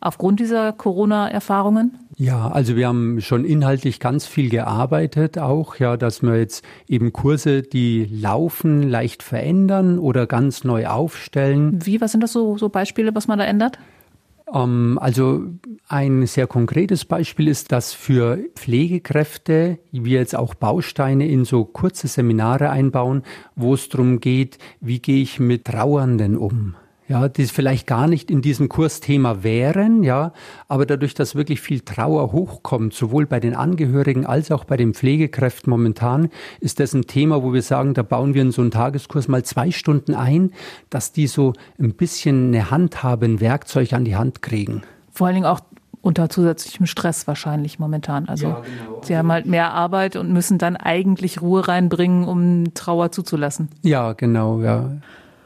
Aufgrund 0.01 0.39
dieser 0.39 0.71
Corona-Erfahrungen? 0.71 1.97
Ja, 2.17 2.49
also 2.51 2.75
wir 2.75 2.87
haben 2.87 3.21
schon 3.21 3.43
inhaltlich 3.43 3.99
ganz 3.99 4.27
viel 4.27 4.49
gearbeitet, 4.49 5.39
auch 5.39 5.77
ja, 5.77 5.97
dass 5.97 6.21
wir 6.21 6.37
jetzt 6.37 6.63
eben 6.87 7.11
Kurse, 7.11 7.63
die 7.63 8.05
laufen, 8.05 8.83
leicht 8.83 9.23
verändern 9.23 9.97
oder 9.97 10.27
ganz 10.27 10.63
neu 10.63 10.85
aufstellen. 10.87 11.79
Wie, 11.83 12.01
was 12.01 12.11
sind 12.11 12.21
das 12.21 12.33
so, 12.33 12.57
so 12.57 12.69
Beispiele, 12.69 13.15
was 13.15 13.27
man 13.27 13.39
da 13.39 13.45
ändert? 13.45 13.79
Ähm, 14.53 14.97
also 15.01 15.43
ein 15.87 16.25
sehr 16.27 16.47
konkretes 16.47 17.05
Beispiel 17.05 17.47
ist, 17.47 17.71
dass 17.71 17.93
für 17.93 18.39
Pflegekräfte 18.55 19.79
wir 19.91 20.19
jetzt 20.19 20.35
auch 20.35 20.53
Bausteine 20.53 21.27
in 21.27 21.45
so 21.45 21.65
kurze 21.65 22.07
Seminare 22.07 22.69
einbauen, 22.69 23.23
wo 23.55 23.73
es 23.73 23.89
darum 23.89 24.19
geht, 24.19 24.57
wie 24.81 24.99
gehe 24.99 25.21
ich 25.21 25.39
mit 25.39 25.65
Trauernden 25.65 26.37
um 26.37 26.75
ja, 27.07 27.29
die 27.29 27.45
vielleicht 27.45 27.85
gar 27.85 28.07
nicht 28.07 28.31
in 28.31 28.41
diesem 28.41 28.67
Kursthema 28.67 29.43
wären, 29.43 30.03
ja, 30.03 30.33
aber 30.67 30.85
dadurch, 30.85 31.13
dass 31.13 31.35
wirklich 31.35 31.61
viel 31.61 31.81
Trauer 31.81 32.31
hochkommt, 32.31 32.93
sowohl 32.93 33.25
bei 33.25 33.39
den 33.39 33.55
Angehörigen 33.55 34.25
als 34.25 34.51
auch 34.51 34.63
bei 34.63 34.75
den 34.75 34.93
Pflegekräften 34.93 35.69
momentan, 35.69 36.29
ist 36.59 36.79
das 36.79 36.93
ein 36.93 37.05
Thema, 37.05 37.43
wo 37.43 37.53
wir 37.53 37.61
sagen, 37.61 37.93
da 37.93 38.01
bauen 38.01 38.33
wir 38.33 38.41
in 38.41 38.51
so 38.51 38.61
einen 38.61 38.71
Tageskurs 38.71 39.27
mal 39.27 39.43
zwei 39.43 39.71
Stunden 39.71 40.15
ein, 40.15 40.51
dass 40.89 41.11
die 41.11 41.27
so 41.27 41.53
ein 41.79 41.93
bisschen 41.93 42.47
eine 42.47 42.71
Hand 42.71 43.03
haben, 43.03 43.35
ein 43.35 43.39
Werkzeug 43.39 43.93
an 43.93 44.05
die 44.05 44.15
Hand 44.15 44.41
kriegen. 44.41 44.81
Vor 45.11 45.27
allen 45.27 45.35
Dingen 45.35 45.45
auch 45.45 45.61
unter 46.01 46.29
zusätzlichem 46.29 46.85
Stress 46.85 47.25
wahrscheinlich 47.25 47.79
momentan. 47.79 48.29
Also 48.29 48.47
ja, 48.47 48.61
genau. 48.61 49.01
sie 49.03 49.17
haben 49.17 49.31
halt 49.31 49.47
mehr 49.47 49.73
Arbeit 49.73 50.15
und 50.15 50.31
müssen 50.31 50.59
dann 50.59 50.75
eigentlich 50.75 51.41
Ruhe 51.41 51.67
reinbringen, 51.67 52.27
um 52.27 52.75
Trauer 52.75 53.11
zuzulassen. 53.11 53.69
Ja, 53.81 54.13
genau, 54.13 54.61
ja. 54.61 54.91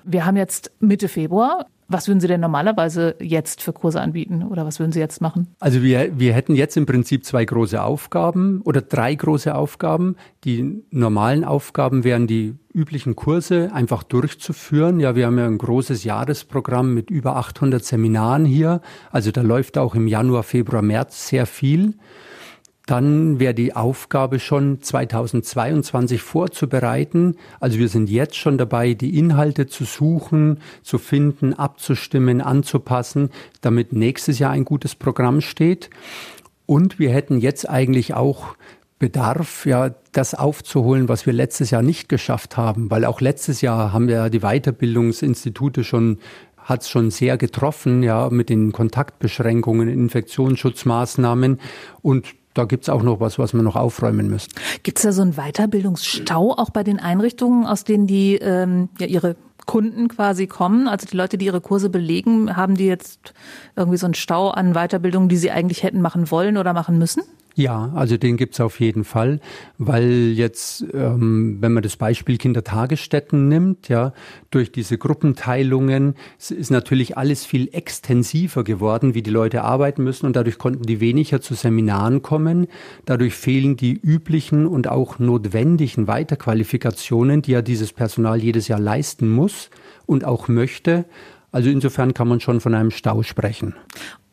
Wir 0.03 0.25
haben 0.25 0.37
jetzt 0.37 0.71
Mitte 0.79 1.07
Februar. 1.07 1.65
Was 1.91 2.07
würden 2.07 2.19
Sie 2.19 2.27
denn 2.27 2.39
normalerweise 2.39 3.15
jetzt 3.19 3.63
für 3.63 3.73
Kurse 3.73 3.99
anbieten 3.99 4.43
oder 4.43 4.63
was 4.63 4.79
würden 4.79 4.91
Sie 4.91 4.99
jetzt 4.99 5.21
machen? 5.21 5.47
Also 5.59 5.81
wir, 5.81 6.19
wir 6.19 6.33
hätten 6.33 6.53
jetzt 6.53 6.77
im 6.77 6.85
Prinzip 6.85 7.25
zwei 7.25 7.45
große 7.45 7.81
Aufgaben 7.81 8.61
oder 8.63 8.81
drei 8.81 9.15
große 9.15 9.55
Aufgaben. 9.55 10.15
Die 10.43 10.83
normalen 10.91 11.43
Aufgaben 11.43 12.03
wären 12.03 12.27
die 12.27 12.53
üblichen 12.71 13.15
Kurse 13.15 13.71
einfach 13.73 14.03
durchzuführen. 14.03 14.99
Ja, 14.99 15.15
wir 15.15 15.25
haben 15.25 15.39
ja 15.39 15.47
ein 15.47 15.57
großes 15.57 16.03
Jahresprogramm 16.03 16.93
mit 16.93 17.09
über 17.09 17.37
800 17.37 17.83
Seminaren 17.83 18.45
hier. 18.45 18.81
Also 19.11 19.31
da 19.31 19.41
läuft 19.41 19.79
auch 19.79 19.95
im 19.95 20.07
Januar, 20.07 20.43
Februar, 20.43 20.83
März 20.83 21.27
sehr 21.27 21.47
viel 21.47 21.95
dann 22.89 23.39
wäre 23.39 23.53
die 23.53 23.75
Aufgabe 23.75 24.39
schon 24.39 24.81
2022 24.81 26.23
vorzubereiten. 26.23 27.35
Also 27.59 27.77
wir 27.77 27.87
sind 27.87 28.09
jetzt 28.09 28.35
schon 28.35 28.57
dabei, 28.57 28.95
die 28.95 29.15
Inhalte 29.19 29.67
zu 29.67 29.85
suchen, 29.85 30.59
zu 30.81 30.97
finden, 30.97 31.53
abzustimmen, 31.53 32.41
anzupassen, 32.41 33.29
damit 33.61 33.93
nächstes 33.93 34.39
Jahr 34.39 34.51
ein 34.51 34.65
gutes 34.65 34.95
Programm 34.95 35.41
steht. 35.41 35.91
Und 36.65 36.97
wir 36.97 37.11
hätten 37.11 37.39
jetzt 37.39 37.69
eigentlich 37.69 38.15
auch 38.15 38.55
Bedarf, 38.97 39.67
ja, 39.67 39.91
das 40.11 40.33
aufzuholen, 40.33 41.07
was 41.07 41.25
wir 41.25 41.31
letztes 41.31 41.69
Jahr 41.69 41.83
nicht 41.83 42.09
geschafft 42.09 42.57
haben, 42.57 42.89
weil 42.89 43.05
auch 43.05 43.21
letztes 43.21 43.61
Jahr 43.61 43.93
haben 43.93 44.07
wir 44.07 44.29
die 44.29 44.39
Weiterbildungsinstitute 44.39 45.83
schon 45.83 46.17
hat 46.57 46.83
es 46.83 46.89
schon 46.89 47.09
sehr 47.09 47.37
getroffen, 47.37 48.03
ja, 48.03 48.29
mit 48.29 48.49
den 48.49 48.71
Kontaktbeschränkungen, 48.71 49.89
Infektionsschutzmaßnahmen. 49.89 51.59
Und 52.03 52.35
da 52.59 52.65
gibt 52.65 52.83
es 52.83 52.89
auch 52.89 53.03
noch 53.03 53.21
was, 53.21 53.39
was 53.39 53.53
wir 53.53 53.61
noch 53.61 53.77
aufräumen 53.77 54.29
müssen. 54.29 54.51
Gibt 54.83 54.97
es 54.97 55.03
da 55.03 55.13
so 55.13 55.21
einen 55.21 55.33
Weiterbildungsstau 55.35 56.51
auch 56.51 56.71
bei 56.71 56.83
den 56.83 56.99
Einrichtungen, 56.99 57.65
aus 57.65 57.85
denen 57.85 58.05
die 58.05 58.35
ähm, 58.35 58.89
ja, 58.99 59.07
ihre 59.07 59.37
Kunden 59.65 60.09
quasi 60.09 60.45
kommen? 60.45 60.89
Also 60.89 61.07
die 61.07 61.15
Leute, 61.15 61.37
die 61.37 61.45
ihre 61.45 61.61
Kurse 61.61 61.89
belegen, 61.89 62.57
haben 62.57 62.75
die 62.75 62.85
jetzt 62.85 63.33
irgendwie 63.77 63.97
so 63.97 64.07
einen 64.07 64.13
Stau 64.13 64.49
an 64.49 64.73
Weiterbildungen, 64.73 65.29
die 65.29 65.37
sie 65.37 65.51
eigentlich 65.51 65.83
hätten 65.83 66.01
machen 66.01 66.29
wollen 66.31 66.57
oder 66.57 66.73
machen 66.73 66.97
müssen? 66.97 67.23
Ja, 67.59 67.91
also 67.93 68.15
den 68.15 68.37
gibt's 68.37 68.61
auf 68.61 68.79
jeden 68.79 69.03
Fall, 69.03 69.41
weil 69.77 70.31
jetzt, 70.31 70.85
ähm, 70.93 71.57
wenn 71.59 71.73
man 71.73 71.83
das 71.83 71.97
Beispiel 71.97 72.37
Kindertagesstätten 72.37 73.49
nimmt, 73.49 73.89
ja, 73.89 74.13
durch 74.49 74.71
diese 74.71 74.97
Gruppenteilungen 74.97 76.15
ist 76.37 76.71
natürlich 76.71 77.17
alles 77.17 77.45
viel 77.45 77.67
extensiver 77.73 78.63
geworden, 78.63 79.13
wie 79.13 79.21
die 79.21 79.29
Leute 79.29 79.65
arbeiten 79.65 80.05
müssen 80.05 80.25
und 80.25 80.37
dadurch 80.37 80.57
konnten 80.57 80.83
die 80.83 81.01
weniger 81.01 81.41
zu 81.41 81.53
Seminaren 81.53 82.21
kommen. 82.21 82.67
Dadurch 83.03 83.33
fehlen 83.33 83.75
die 83.75 83.99
üblichen 84.01 84.65
und 84.65 84.87
auch 84.87 85.19
notwendigen 85.19 86.07
Weiterqualifikationen, 86.07 87.41
die 87.41 87.51
ja 87.51 87.61
dieses 87.61 87.91
Personal 87.91 88.41
jedes 88.41 88.69
Jahr 88.69 88.79
leisten 88.79 89.29
muss 89.29 89.69
und 90.05 90.23
auch 90.23 90.47
möchte. 90.47 91.03
Also 91.51 91.69
insofern 91.69 92.13
kann 92.13 92.29
man 92.29 92.39
schon 92.39 92.61
von 92.61 92.73
einem 92.73 92.91
Stau 92.91 93.21
sprechen. 93.21 93.75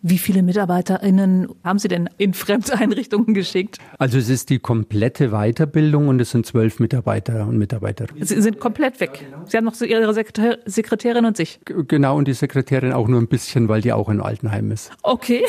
Wie 0.09 0.19
viele 0.19 0.45
MitarbeiterInnen 0.45 1.49
haben 1.65 1.81
Sie 1.81 1.89
denn 1.89 2.09
in 2.17 2.33
Fremdeinrichtungen 2.33 3.35
geschickt? 3.35 3.79
Also 3.99 4.19
es 4.19 4.29
ist 4.29 4.51
die 4.51 4.61
komplette 4.61 5.31
Weiterbildung 5.31 6.07
und 6.07 6.21
es 6.21 6.31
sind 6.31 6.47
zwölf 6.47 6.79
Mitarbeiter 6.79 7.45
und 7.49 7.59
Mitarbeiterinnen. 7.59 8.25
Sie 8.25 8.41
sind 8.41 8.61
komplett 8.61 9.01
weg. 9.01 9.27
Sie 9.47 9.57
haben 9.57 9.65
noch 9.65 9.75
so 9.75 9.85
Ihre 9.85 10.15
Sekretär 10.15 10.59
Sekretärin 10.65 11.25
und 11.25 11.37
sich. 11.37 11.59
G 11.65 11.75
genau, 11.89 12.17
und 12.17 12.29
die 12.29 12.35
Sekretärin 12.35 12.93
auch 12.93 13.09
nur 13.09 13.21
ein 13.21 13.27
bisschen, 13.27 13.69
weil 13.69 13.81
die 13.81 13.93
auch 13.93 14.09
in 14.09 14.21
Altenheim 14.21 14.71
ist. 14.71 14.93
Okay. 15.03 15.43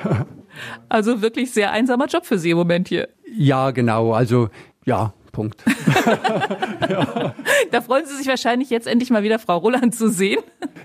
also 0.88 1.20
wirklich 1.20 1.52
sehr 1.52 1.70
einsamer 1.70 2.06
Job 2.06 2.24
für 2.24 2.38
Sie 2.38 2.48
im 2.48 2.56
Moment 2.56 2.88
hier. 2.88 3.10
Ja, 3.30 3.72
genau. 3.72 4.12
Also 4.12 4.48
ja, 4.86 5.12
Punkt. 5.32 5.62
ja. 6.88 7.34
Da 7.70 7.80
freuen 7.82 8.06
Sie 8.06 8.16
sich 8.16 8.26
wahrscheinlich 8.26 8.70
jetzt 8.70 8.86
endlich 8.86 9.10
mal 9.10 9.22
wieder 9.22 9.38
Frau 9.38 9.58
Roland 9.58 9.94
zu 9.94 10.08
sehen. 10.08 10.40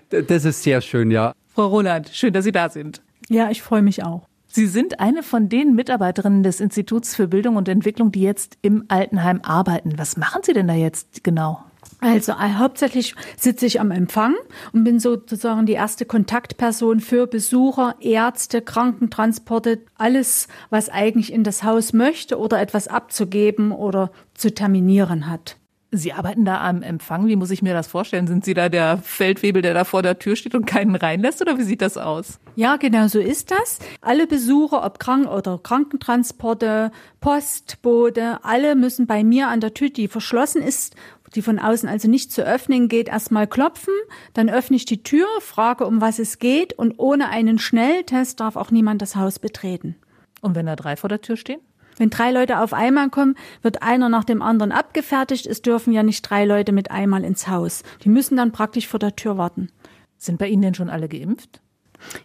Das 0.10 0.44
ist 0.44 0.62
sehr 0.62 0.82
schön, 0.82 1.10
ja. 1.10 1.34
Frau 1.54 1.68
Roland, 1.68 2.10
schön, 2.14 2.34
dass 2.34 2.46
Sie 2.46 2.52
da 2.52 2.70
sind. 2.70 3.02
Ja, 3.28 3.50
ich 3.50 3.62
freue 3.62 3.82
mich 3.82 4.04
auch. 4.04 4.28
Sie 4.48 4.66
sind 4.66 5.00
eine 5.00 5.22
von 5.22 5.48
den 5.48 5.76
Mitarbeiterinnen 5.76 6.42
des 6.42 6.60
Instituts 6.60 7.16
für 7.16 7.28
Bildung 7.28 7.56
und 7.56 7.70
Entwicklung, 7.70 8.12
die 8.12 8.22
jetzt 8.22 8.58
im 8.64 8.86
Altenheim 8.88 9.42
arbeiten. 9.44 9.94
Was 9.98 10.18
machen 10.18 10.42
Sie 10.44 10.54
denn 10.54 10.68
da 10.68 10.74
jetzt 10.74 11.24
genau? 11.24 11.64
Also 12.02 12.32
äh, 12.32 12.56
hauptsächlich 12.58 13.16
sitze 13.38 13.66
ich 13.66 13.80
am 13.80 13.92
Empfang 13.92 14.36
und 14.74 14.84
bin 14.84 15.00
sozusagen 15.00 15.66
die 15.66 15.74
erste 15.74 16.06
Kontaktperson 16.06 17.00
für 17.00 17.28
Besucher, 17.28 17.96
Ärzte, 18.00 18.62
Krankentransporte, 18.62 19.82
alles, 19.96 20.48
was 20.70 20.90
eigentlich 20.90 21.32
in 21.32 21.44
das 21.44 21.64
Haus 21.64 21.94
möchte 21.94 22.40
oder 22.40 22.60
etwas 22.62 22.88
abzugeben 22.88 23.72
oder 23.72 24.12
zu 24.34 24.54
terminieren 24.54 25.30
hat. 25.30 25.58
Sie 25.92 26.14
arbeiten 26.14 26.46
da 26.46 26.62
am 26.62 26.84
Empfang. 26.84 27.26
Wie 27.28 27.36
muss 27.36 27.50
ich 27.50 27.64
mir 27.64 27.74
das 27.74 27.88
vorstellen? 27.88 28.28
Sind 28.28 28.46
Sie 28.46 28.54
da 28.54 28.70
der 28.70 29.00
Feldwebel, 29.00 29.64
der 29.64 29.74
da 29.74 29.86
vor 29.86 30.04
der 30.04 30.20
Tür 30.20 30.36
steht 30.36 30.54
und 30.54 30.66
keinen 30.68 30.94
reinlässt 30.96 31.42
oder 31.42 31.58
wie 31.58 31.64
sieht 31.64 31.82
das 31.82 31.98
aus? 31.98 32.40
Ja, 32.56 32.78
genau 32.78 33.08
so 33.08 33.20
ist 33.20 33.50
das. 33.50 33.80
Alle 34.02 34.28
Besucher, 34.28 34.86
ob 34.86 35.00
Krank- 35.00 35.28
oder 35.28 35.58
Krankentransporte, 35.58 36.92
Postbote, 37.22 38.44
alle 38.44 38.76
müssen 38.76 39.08
bei 39.08 39.24
mir 39.24 39.48
an 39.48 39.62
der 39.62 39.74
Tür, 39.74 39.90
die 39.90 40.08
verschlossen 40.08 40.62
ist, 40.62 40.96
die 41.34 41.42
von 41.42 41.58
außen 41.58 41.90
also 41.90 42.08
nicht 42.08 42.32
zu 42.32 42.44
öffnen 42.44 42.88
geht, 42.88 43.08
erstmal 43.08 43.48
klopfen, 43.48 43.94
dann 44.34 44.50
öffne 44.50 44.76
ich 44.76 44.86
die 44.86 45.02
Tür, 45.02 45.28
frage, 45.42 45.86
um 45.88 46.02
was 46.02 46.20
es 46.20 46.38
geht 46.38 46.74
und 46.74 46.96
ohne 46.98 47.30
einen 47.30 47.58
Schnelltest 47.58 48.40
darf 48.40 48.56
auch 48.56 48.70
niemand 48.70 49.02
das 49.02 49.16
Haus 49.16 49.40
betreten. 49.40 49.96
Und 50.42 50.56
wenn 50.56 50.68
da 50.68 50.76
drei 50.76 50.96
vor 50.96 51.10
der 51.10 51.22
Tür 51.22 51.36
stehen? 51.36 51.62
Wenn 52.00 52.10
drei 52.10 52.32
Leute 52.32 52.60
auf 52.60 52.74
einmal 52.74 53.10
kommen, 53.10 53.36
wird 53.62 53.84
einer 53.84 54.10
nach 54.10 54.24
dem 54.24 54.42
anderen 54.42 54.72
abgefertigt. 54.72 55.46
Es 55.46 55.62
dürfen 55.62 55.94
ja 55.94 56.02
nicht 56.02 56.24
drei 56.24 56.46
Leute 56.46 56.72
mit 56.72 56.90
einmal 56.90 57.24
ins 57.24 57.48
Haus. 57.48 57.84
Die 58.04 58.10
müssen 58.10 58.38
dann 58.38 58.54
praktisch 58.54 58.88
vor 58.88 59.00
der 59.00 59.16
Tür 59.16 59.38
warten. 59.38 59.70
Sind 60.18 60.40
bei 60.40 60.48
Ihnen 60.48 60.62
denn 60.62 60.74
schon 60.74 60.90
alle 60.90 61.10
geimpft? 61.10 61.62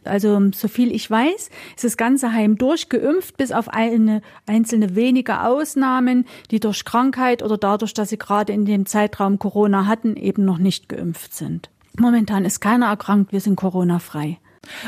Also 0.04 0.40
so 0.52 0.68
viel 0.68 0.92
ich 0.92 1.10
weiß, 1.10 1.50
ist 1.74 1.84
das 1.84 1.96
ganze 1.96 2.32
Heim 2.32 2.56
durchgeimpft, 2.56 3.36
bis 3.36 3.50
auf 3.50 3.68
eine 3.68 4.22
einzelne 4.46 4.94
wenige 4.94 5.42
Ausnahmen, 5.42 6.26
die 6.52 6.60
durch 6.60 6.84
Krankheit 6.84 7.42
oder 7.42 7.58
dadurch, 7.58 7.92
dass 7.92 8.10
sie 8.10 8.18
gerade 8.18 8.52
in 8.52 8.64
dem 8.64 8.86
Zeitraum 8.86 9.40
Corona 9.40 9.86
hatten, 9.86 10.16
eben 10.16 10.44
noch 10.44 10.58
nicht 10.58 10.88
geimpft 10.88 11.34
sind. 11.34 11.70
Momentan 11.98 12.44
ist 12.44 12.60
keiner 12.60 12.86
erkrankt, 12.86 13.32
wir 13.32 13.40
sind 13.40 13.56
Corona-frei. 13.56 14.38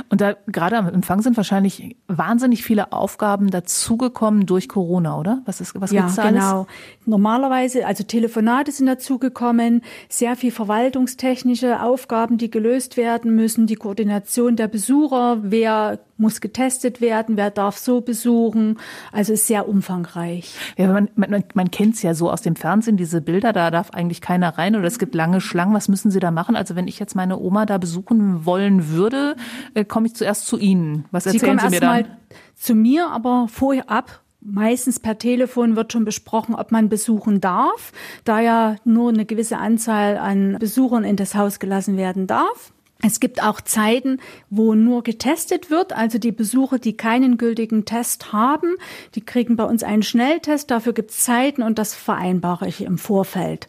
Und 0.09 0.21
da 0.21 0.35
gerade 0.47 0.77
am 0.77 0.89
Empfang 0.89 1.23
sind 1.23 1.37
wahrscheinlich 1.37 1.97
wahnsinnig 2.09 2.63
viele 2.63 2.93
Aufgaben 2.93 3.51
dazugekommen 3.51 4.47
durch 4.47 4.69
Corona, 4.69 5.19
oder? 5.19 5.43
Was 5.45 5.61
ist 5.61 5.81
was 5.81 5.91
ja, 5.91 6.03
gibt's 6.03 6.17
da 6.17 6.31
genau. 6.31 6.59
Alles? 6.61 6.67
Normalerweise, 7.07 7.87
also 7.87 8.05
Telefonate 8.05 8.73
sind 8.73 8.87
dazugekommen, 8.87 9.83
sehr 10.09 10.37
viel 10.37 10.51
verwaltungstechnische 10.51 11.83
Aufgaben, 11.83 12.39
die 12.39 12.51
gelöst 12.51 12.97
werden 12.97 13.35
müssen, 13.35 13.67
die 13.67 13.77
Koordination 13.77 14.57
der 14.57 14.69
Besucher, 14.69 15.39
wer 15.43 16.01
muss 16.19 16.41
getestet 16.41 17.01
werden, 17.01 17.37
wer 17.37 17.51
darf 17.51 17.77
so 17.77 18.01
besuchen. 18.01 18.79
Also 19.13 19.33
ist 19.33 19.47
sehr 19.47 19.69
umfangreich. 19.69 20.55
Ja, 20.77 20.89
man, 20.89 21.09
man, 21.15 21.45
man 21.55 21.71
kennt 21.71 21.97
es 21.97 22.03
ja 22.03 22.15
so 22.15 22.31
aus 22.31 22.43
dem 22.43 22.57
Fernsehen, 22.57 22.97
diese 22.97 23.21
Bilder, 23.21 23.53
da 23.53 23.71
darf 23.71 23.91
eigentlich 23.91 24.21
keiner 24.21 24.57
rein 24.57 24.77
oder 24.77 24.87
es 24.87 24.99
gibt 24.99 25.15
lange 25.15 25.41
Schlangen. 25.41 25.75
Was 25.75 25.89
müssen 25.89 26.11
Sie 26.11 26.21
da 26.21 26.31
machen? 26.31 26.57
Also 26.57 26.77
wenn 26.77 26.89
ich 26.89 26.99
jetzt 26.99 27.15
meine 27.15 27.39
Oma 27.39 27.67
da 27.67 27.79
besuchen 27.79 28.47
wollen 28.47 28.89
würde, 28.91 29.37
äh, 29.75 29.85
komme 29.85 30.07
ich 30.07 30.15
zuerst 30.15 30.47
zu 30.47 30.59
Ihnen. 30.59 31.05
Was 31.11 31.25
Sie 31.25 31.31
erzählen 31.31 31.59
kommen 31.59 31.71
Sie 31.71 31.77
mir 31.77 31.81
dann? 31.81 31.91
Mal 31.91 32.19
zu 32.55 32.75
mir, 32.75 33.11
aber 33.11 33.47
vorher 33.49 33.91
ab. 33.91 34.23
Meistens 34.41 35.01
per 35.01 35.19
Telefon 35.19 35.75
wird 35.75 35.93
schon 35.93 36.05
besprochen, 36.05 36.55
ob 36.55 36.71
man 36.71 36.89
besuchen 36.89 37.41
darf, 37.41 37.93
da 38.23 38.39
ja 38.39 38.77
nur 38.85 39.09
eine 39.09 39.25
gewisse 39.25 39.59
Anzahl 39.59 40.19
an 40.19 40.57
Besuchern 40.61 41.03
in 41.03 41.17
das 41.17 41.35
Haus 41.35 41.59
gelassen 41.59 41.97
werden 41.97 42.29
darf. 42.29 42.73
Es 43.03 43.21
gibt 43.21 43.43
auch 43.43 43.61
Zeiten, 43.61 44.21
wo 44.49 44.75
nur 44.75 45.03
getestet 45.03 45.71
wird. 45.71 45.93
Also 45.93 46.19
die 46.19 46.33
Besucher, 46.33 46.79
die 46.79 46.97
keinen 46.97 47.37
gültigen 47.37 47.85
Test 47.85 48.33
haben, 48.33 48.75
die 49.15 49.21
kriegen 49.21 49.57
bei 49.57 49.65
uns 49.65 49.83
einen 49.83 50.03
Schnelltest. 50.03 50.71
Dafür 50.71 50.95
gibt 50.95 51.11
es 51.11 51.19
Zeiten 51.19 51.63
und 51.63 51.79
das 51.79 51.95
vereinbare 51.95 52.67
ich 52.67 52.83
im 52.83 52.97
Vorfeld. 52.99 53.69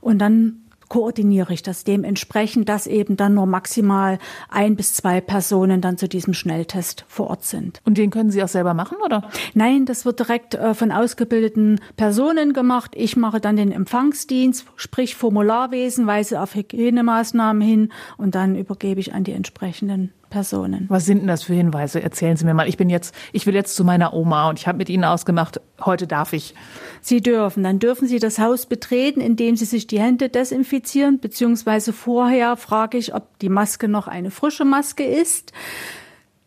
Und 0.00 0.18
dann 0.20 0.67
koordiniere 0.88 1.52
ich 1.52 1.62
das 1.62 1.84
dementsprechend, 1.84 2.68
dass 2.68 2.86
eben 2.86 3.16
dann 3.16 3.34
nur 3.34 3.46
maximal 3.46 4.18
ein 4.48 4.76
bis 4.76 4.94
zwei 4.94 5.20
Personen 5.20 5.80
dann 5.80 5.98
zu 5.98 6.08
diesem 6.08 6.34
Schnelltest 6.34 7.04
vor 7.08 7.28
Ort 7.30 7.44
sind. 7.44 7.80
Und 7.84 7.98
den 7.98 8.10
können 8.10 8.30
Sie 8.30 8.42
auch 8.42 8.48
selber 8.48 8.74
machen, 8.74 8.98
oder? 9.04 9.28
Nein, 9.54 9.86
das 9.86 10.04
wird 10.04 10.18
direkt 10.18 10.54
äh, 10.54 10.74
von 10.74 10.92
ausgebildeten 10.92 11.80
Personen 11.96 12.52
gemacht. 12.52 12.92
Ich 12.94 13.16
mache 13.16 13.40
dann 13.40 13.56
den 13.56 13.72
Empfangsdienst, 13.72 14.66
sprich 14.76 15.14
Formularwesen, 15.14 16.06
weise 16.06 16.40
auf 16.40 16.54
Hygienemaßnahmen 16.54 17.62
hin 17.62 17.92
und 18.16 18.34
dann 18.34 18.56
übergebe 18.56 19.00
ich 19.00 19.14
an 19.14 19.24
die 19.24 19.32
entsprechenden 19.32 20.12
Personen. 20.30 20.86
Was 20.88 21.06
sind 21.06 21.20
denn 21.20 21.28
das 21.28 21.42
für 21.42 21.54
Hinweise? 21.54 22.02
Erzählen 22.02 22.36
Sie 22.36 22.44
mir 22.44 22.54
mal. 22.54 22.68
Ich 22.68 22.76
bin 22.76 22.90
jetzt, 22.90 23.14
ich 23.32 23.46
will 23.46 23.54
jetzt 23.54 23.74
zu 23.74 23.84
meiner 23.84 24.12
Oma 24.14 24.48
und 24.48 24.58
ich 24.58 24.66
habe 24.66 24.78
mit 24.78 24.88
Ihnen 24.88 25.04
ausgemacht, 25.04 25.60
heute 25.84 26.06
darf 26.06 26.32
ich. 26.32 26.54
Sie 27.00 27.20
dürfen. 27.20 27.62
Dann 27.62 27.78
dürfen 27.78 28.08
Sie 28.08 28.18
das 28.18 28.38
Haus 28.38 28.66
betreten, 28.66 29.20
indem 29.20 29.56
Sie 29.56 29.64
sich 29.64 29.86
die 29.86 30.00
Hände 30.00 30.28
desinfizieren, 30.28 31.18
beziehungsweise 31.20 31.92
vorher 31.92 32.56
frage 32.56 32.98
ich, 32.98 33.14
ob 33.14 33.38
die 33.38 33.48
Maske 33.48 33.88
noch 33.88 34.08
eine 34.08 34.30
frische 34.30 34.64
Maske 34.64 35.04
ist. 35.04 35.52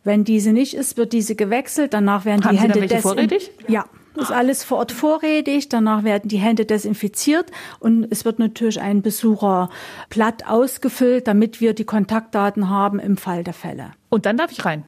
Wenn 0.04 0.24
diese 0.24 0.52
nicht 0.52 0.74
ist, 0.74 0.98
wird 0.98 1.14
diese 1.14 1.36
gewechselt. 1.36 1.94
Danach 1.94 2.26
werden 2.26 2.44
Haben 2.44 2.56
die 2.56 2.62
Hände 2.62 3.02
vorrätig? 3.02 3.52
Ja, 3.68 3.86
ist 4.16 4.32
alles 4.32 4.64
vor 4.64 4.80
Ort 4.80 4.92
vorrätig. 4.92 5.70
Danach 5.70 6.04
werden 6.04 6.28
die 6.28 6.38
Hände 6.38 6.66
desinfiziert 6.66 7.52
und 7.80 8.08
es 8.10 8.26
wird 8.26 8.40
natürlich 8.40 8.82
ein 8.82 9.02
Besucherblatt 9.02 10.48
ausgefüllt, 10.48 11.28
damit 11.28 11.62
wir 11.62 11.74
die 11.74 11.86
Kontaktdaten 11.86 12.70
haben 12.70 13.00
im 13.00 13.18
Fall 13.18 13.44
der 13.44 13.54
Fälle. 13.54 13.92
Und 14.10 14.26
dann 14.26 14.38
darf 14.38 14.52
ich 14.52 14.66
rein. 14.66 14.84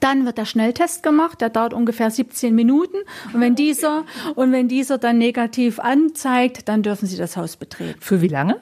Dann 0.00 0.24
wird 0.26 0.38
der 0.38 0.44
Schnelltest 0.44 1.02
gemacht, 1.02 1.40
der 1.40 1.50
dauert 1.50 1.74
ungefähr 1.74 2.10
17 2.10 2.54
Minuten. 2.54 2.96
Und 3.32 3.40
wenn 3.40 3.54
dieser, 3.54 4.04
und 4.34 4.50
wenn 4.52 4.66
dieser 4.68 4.98
dann 4.98 5.18
negativ 5.18 5.78
anzeigt, 5.78 6.68
dann 6.68 6.82
dürfen 6.82 7.06
Sie 7.06 7.16
das 7.16 7.36
Haus 7.36 7.56
betreten. 7.56 8.00
Für 8.00 8.20
wie 8.20 8.28
lange? 8.28 8.60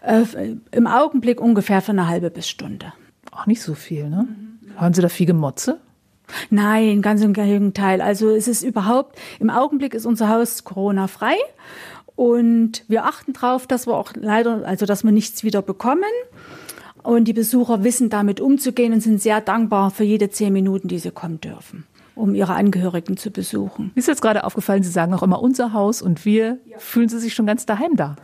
Äh, 0.00 0.24
Im 0.70 0.86
Augenblick 0.86 1.40
ungefähr 1.40 1.82
für 1.82 1.92
eine 1.92 2.08
halbe 2.08 2.30
bis 2.30 2.48
Stunde. 2.48 2.92
Auch 3.30 3.46
nicht 3.46 3.62
so 3.62 3.74
viel, 3.74 4.08
ne? 4.08 4.28
Hören 4.78 4.94
Sie 4.94 5.02
da 5.02 5.08
viel 5.08 5.26
Gemotze? 5.26 5.80
Nein, 6.50 7.02
ganz 7.02 7.22
im 7.22 7.32
Gegenteil. 7.32 8.00
Also 8.00 8.30
es 8.30 8.48
ist 8.48 8.62
überhaupt, 8.62 9.18
im 9.38 9.50
Augenblick 9.50 9.94
ist 9.94 10.06
unser 10.06 10.28
Haus 10.28 10.64
Corona-frei. 10.64 11.36
Und 12.14 12.84
wir 12.88 13.04
achten 13.04 13.32
darauf, 13.32 13.66
dass 13.66 13.86
wir 13.86 13.94
auch 13.94 14.12
leider, 14.14 14.66
also 14.66 14.86
dass 14.86 15.04
wir 15.04 15.12
nichts 15.12 15.44
wieder 15.44 15.62
bekommen. 15.62 16.04
Und 17.02 17.24
die 17.24 17.32
Besucher 17.32 17.82
wissen 17.82 18.10
damit 18.10 18.40
umzugehen 18.40 18.92
und 18.92 19.00
sind 19.00 19.20
sehr 19.20 19.40
dankbar 19.40 19.90
für 19.90 20.04
jede 20.04 20.30
zehn 20.30 20.52
Minuten, 20.52 20.88
die 20.88 21.00
sie 21.00 21.10
kommen 21.10 21.40
dürfen, 21.40 21.84
um 22.14 22.34
ihre 22.34 22.54
Angehörigen 22.54 23.16
zu 23.16 23.30
besuchen. 23.30 23.90
Mir 23.94 24.00
ist 24.00 24.08
jetzt 24.08 24.22
gerade 24.22 24.44
aufgefallen, 24.44 24.82
Sie 24.82 24.90
sagen 24.90 25.14
auch 25.14 25.22
immer 25.22 25.42
unser 25.42 25.72
Haus 25.72 26.02
und 26.02 26.24
wir. 26.24 26.58
Fühlen 26.78 27.08
Sie 27.08 27.18
sich 27.18 27.34
schon 27.34 27.46
ganz 27.46 27.66
daheim 27.66 27.96
da? 27.96 28.16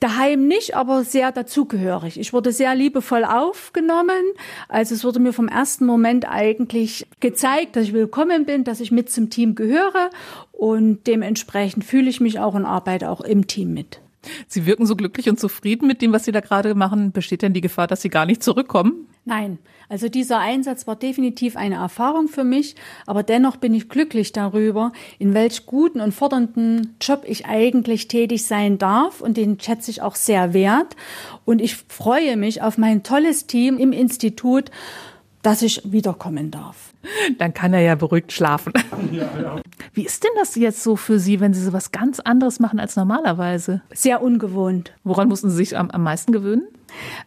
Daheim 0.00 0.46
nicht, 0.46 0.76
aber 0.76 1.04
sehr 1.04 1.32
dazugehörig. 1.32 2.18
Ich 2.18 2.32
wurde 2.32 2.52
sehr 2.52 2.74
liebevoll 2.74 3.24
aufgenommen. 3.24 4.22
Also 4.68 4.94
es 4.94 5.04
wurde 5.04 5.20
mir 5.20 5.32
vom 5.32 5.48
ersten 5.48 5.86
Moment 5.86 6.28
eigentlich 6.28 7.06
gezeigt, 7.20 7.76
dass 7.76 7.84
ich 7.84 7.92
willkommen 7.92 8.44
bin, 8.44 8.64
dass 8.64 8.80
ich 8.80 8.90
mit 8.90 9.10
zum 9.10 9.30
Team 9.30 9.54
gehöre 9.54 10.10
und 10.52 11.06
dementsprechend 11.06 11.84
fühle 11.84 12.10
ich 12.10 12.20
mich 12.20 12.38
auch 12.38 12.54
und 12.54 12.64
arbeite 12.64 13.10
auch 13.10 13.20
im 13.20 13.46
Team 13.46 13.72
mit. 13.72 14.00
Sie 14.46 14.66
wirken 14.66 14.86
so 14.86 14.96
glücklich 14.96 15.28
und 15.30 15.40
zufrieden 15.40 15.86
mit 15.86 16.02
dem, 16.02 16.12
was 16.12 16.24
Sie 16.24 16.32
da 16.32 16.40
gerade 16.40 16.74
machen. 16.74 17.12
Besteht 17.12 17.42
denn 17.42 17.54
die 17.54 17.60
Gefahr, 17.60 17.86
dass 17.86 18.02
Sie 18.02 18.10
gar 18.10 18.26
nicht 18.26 18.42
zurückkommen? 18.42 19.06
Nein, 19.26 19.58
also 19.88 20.08
dieser 20.08 20.38
Einsatz 20.38 20.86
war 20.86 20.96
definitiv 20.96 21.54
eine 21.56 21.74
Erfahrung 21.74 22.26
für 22.26 22.42
mich, 22.42 22.74
aber 23.06 23.22
dennoch 23.22 23.56
bin 23.56 23.74
ich 23.74 23.90
glücklich 23.90 24.32
darüber, 24.32 24.92
in 25.18 25.34
welch 25.34 25.66
guten 25.66 26.00
und 26.00 26.12
fordernden 26.12 26.96
Job 27.02 27.24
ich 27.26 27.44
eigentlich 27.44 28.08
tätig 28.08 28.46
sein 28.46 28.78
darf 28.78 29.20
und 29.20 29.36
den 29.36 29.60
schätze 29.60 29.90
ich 29.90 30.00
auch 30.00 30.14
sehr 30.14 30.54
wert. 30.54 30.96
Und 31.44 31.60
ich 31.60 31.76
freue 31.76 32.38
mich 32.38 32.62
auf 32.62 32.78
mein 32.78 33.02
tolles 33.02 33.46
Team 33.46 33.76
im 33.76 33.92
Institut, 33.92 34.70
dass 35.42 35.60
ich 35.60 35.82
wiederkommen 35.84 36.50
darf. 36.50 36.89
Dann 37.38 37.54
kann 37.54 37.72
er 37.72 37.80
ja 37.80 37.94
beruhigt 37.94 38.32
schlafen. 38.32 38.72
Ja, 39.12 39.28
ja. 39.40 39.56
Wie 39.92 40.04
ist 40.04 40.22
denn 40.22 40.30
das 40.36 40.54
jetzt 40.54 40.82
so 40.82 40.94
für 40.94 41.18
Sie, 41.18 41.40
wenn 41.40 41.54
Sie 41.54 41.62
so 41.62 41.72
was 41.72 41.90
ganz 41.90 42.20
anderes 42.20 42.60
machen 42.60 42.78
als 42.78 42.96
normalerweise? 42.96 43.82
Sehr 43.92 44.22
ungewohnt. 44.22 44.92
Woran 45.02 45.28
mussten 45.28 45.50
Sie 45.50 45.56
sich 45.56 45.76
am, 45.76 45.90
am 45.90 46.02
meisten 46.02 46.32
gewöhnen? 46.32 46.68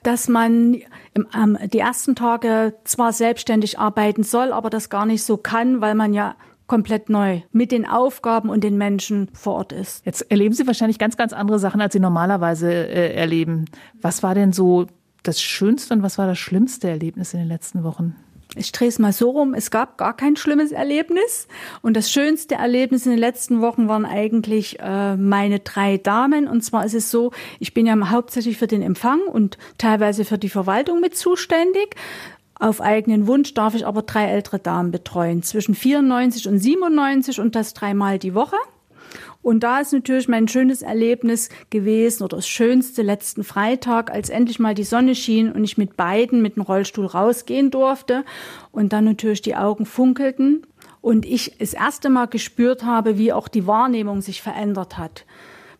Dass 0.04 0.30
man 0.30 0.76
im, 1.14 1.28
ähm, 1.36 1.58
die 1.74 1.80
ersten 1.80 2.16
Tage 2.16 2.76
zwar 2.84 3.12
selbstständig 3.12 3.80
arbeiten 3.80 4.24
soll, 4.24 4.54
aber 4.54 4.70
das 4.70 4.90
gar 4.90 5.06
nicht 5.06 5.24
so 5.24 5.36
kann, 5.36 5.82
weil 5.82 5.96
man 5.96 6.14
ja 6.14 6.36
komplett 6.68 7.10
neu 7.10 7.42
mit 7.52 7.72
den 7.72 7.88
Aufgaben 7.88 8.50
und 8.50 8.64
den 8.64 8.78
Menschen 8.78 9.30
vor 9.34 9.56
Ort 9.56 9.74
ist. 9.74 10.06
Jetzt 10.06 10.30
erleben 10.32 10.54
Sie 10.54 10.66
wahrscheinlich 10.68 11.00
ganz, 11.00 11.18
ganz 11.18 11.34
andere 11.34 11.60
Sachen, 11.60 11.82
als 11.82 11.94
Sie 11.94 12.00
normalerweise 12.00 12.72
äh, 12.72 13.14
erleben. 13.14 13.66
Was 14.02 14.24
war 14.24 14.36
denn 14.36 14.54
so 14.54 14.88
das 15.24 15.42
schönste 15.42 15.94
und 15.94 16.04
was 16.04 16.18
war 16.18 16.28
das 16.28 16.38
schlimmste 16.38 16.90
Erlebnis 16.90 17.34
in 17.34 17.40
den 17.40 17.48
letzten 17.48 17.84
Wochen? 17.84 18.16
Ich 18.56 18.72
drehe 18.72 18.88
es 18.88 19.00
mal 19.00 19.14
so 19.14 19.32
rum, 19.32 19.54
es 19.54 19.72
gab 19.72 19.98
gar 19.98 20.16
kein 20.16 20.36
schlimmes 20.36 20.72
Erlebnis. 20.72 21.48
Und 21.82 21.98
das 21.98 22.12
schönste 22.12 22.56
Erlebnis 22.56 23.06
in 23.06 23.12
den 23.12 23.20
letzten 23.20 23.62
Wochen 23.62 23.88
waren 23.88 24.06
eigentlich 24.06 24.80
äh, 24.80 25.16
meine 25.16 25.60
drei 25.60 25.98
Damen. 25.98 26.48
Und 26.48 26.62
zwar 26.62 26.86
ist 26.86 26.94
es 26.94 27.10
so, 27.10 27.32
ich 27.60 27.74
bin 27.74 27.86
ja 27.86 27.94
hauptsächlich 28.10 28.58
für 28.58 28.68
den 28.68 28.82
Empfang 28.82 29.22
und 29.22 29.58
teilweise 29.78 30.26
für 30.26 30.38
die 30.38 30.50
Verwaltung 30.50 31.00
mit 31.00 31.18
zuständig. 31.18 31.96
Auf 32.56 32.82
eigenen 32.82 33.28
Wunsch 33.28 33.54
darf 33.54 33.76
ich 33.76 33.86
aber 33.86 34.04
drei 34.04 34.26
ältere 34.26 34.60
Damen 34.60 34.92
betreuen, 34.92 35.44
zwischen 35.44 35.76
94 35.76 36.48
und 36.48 36.60
97 36.60 37.40
und 37.40 37.56
das 37.56 37.74
dreimal 37.74 38.20
die 38.20 38.36
Woche. 38.36 38.56
Und 39.44 39.62
da 39.62 39.82
ist 39.82 39.94
natürlich 39.94 40.28
mein 40.28 40.48
schönes 40.48 40.82
Erlebnis 40.82 41.50
gewesen 41.70 42.24
oder 42.24 42.38
das 42.38 42.48
schönste 42.48 43.04
letzten 43.04 43.44
Freitag, 43.44 44.10
als 44.10 44.30
endlich 44.30 44.58
mal 44.58 44.74
die 44.74 44.86
Sonne 44.86 45.14
schien 45.14 45.52
und 45.52 45.64
ich 45.64 45.78
mit 45.78 45.98
beiden 45.98 46.42
mit 46.42 46.56
dem 46.56 46.64
Rollstuhl 46.64 47.06
rausgehen 47.06 47.70
durfte 47.70 48.24
und 48.72 48.94
dann 48.94 49.04
natürlich 49.04 49.42
die 49.42 49.56
Augen 49.56 49.86
funkelten 49.86 50.66
und 51.02 51.26
ich 51.26 51.58
das 51.60 51.74
erste 51.74 52.10
Mal 52.10 52.28
gespürt 52.28 52.84
habe, 52.84 53.18
wie 53.18 53.34
auch 53.34 53.50
die 53.50 53.68
Wahrnehmung 53.68 54.22
sich 54.22 54.42
verändert 54.42 54.98
hat 54.98 55.26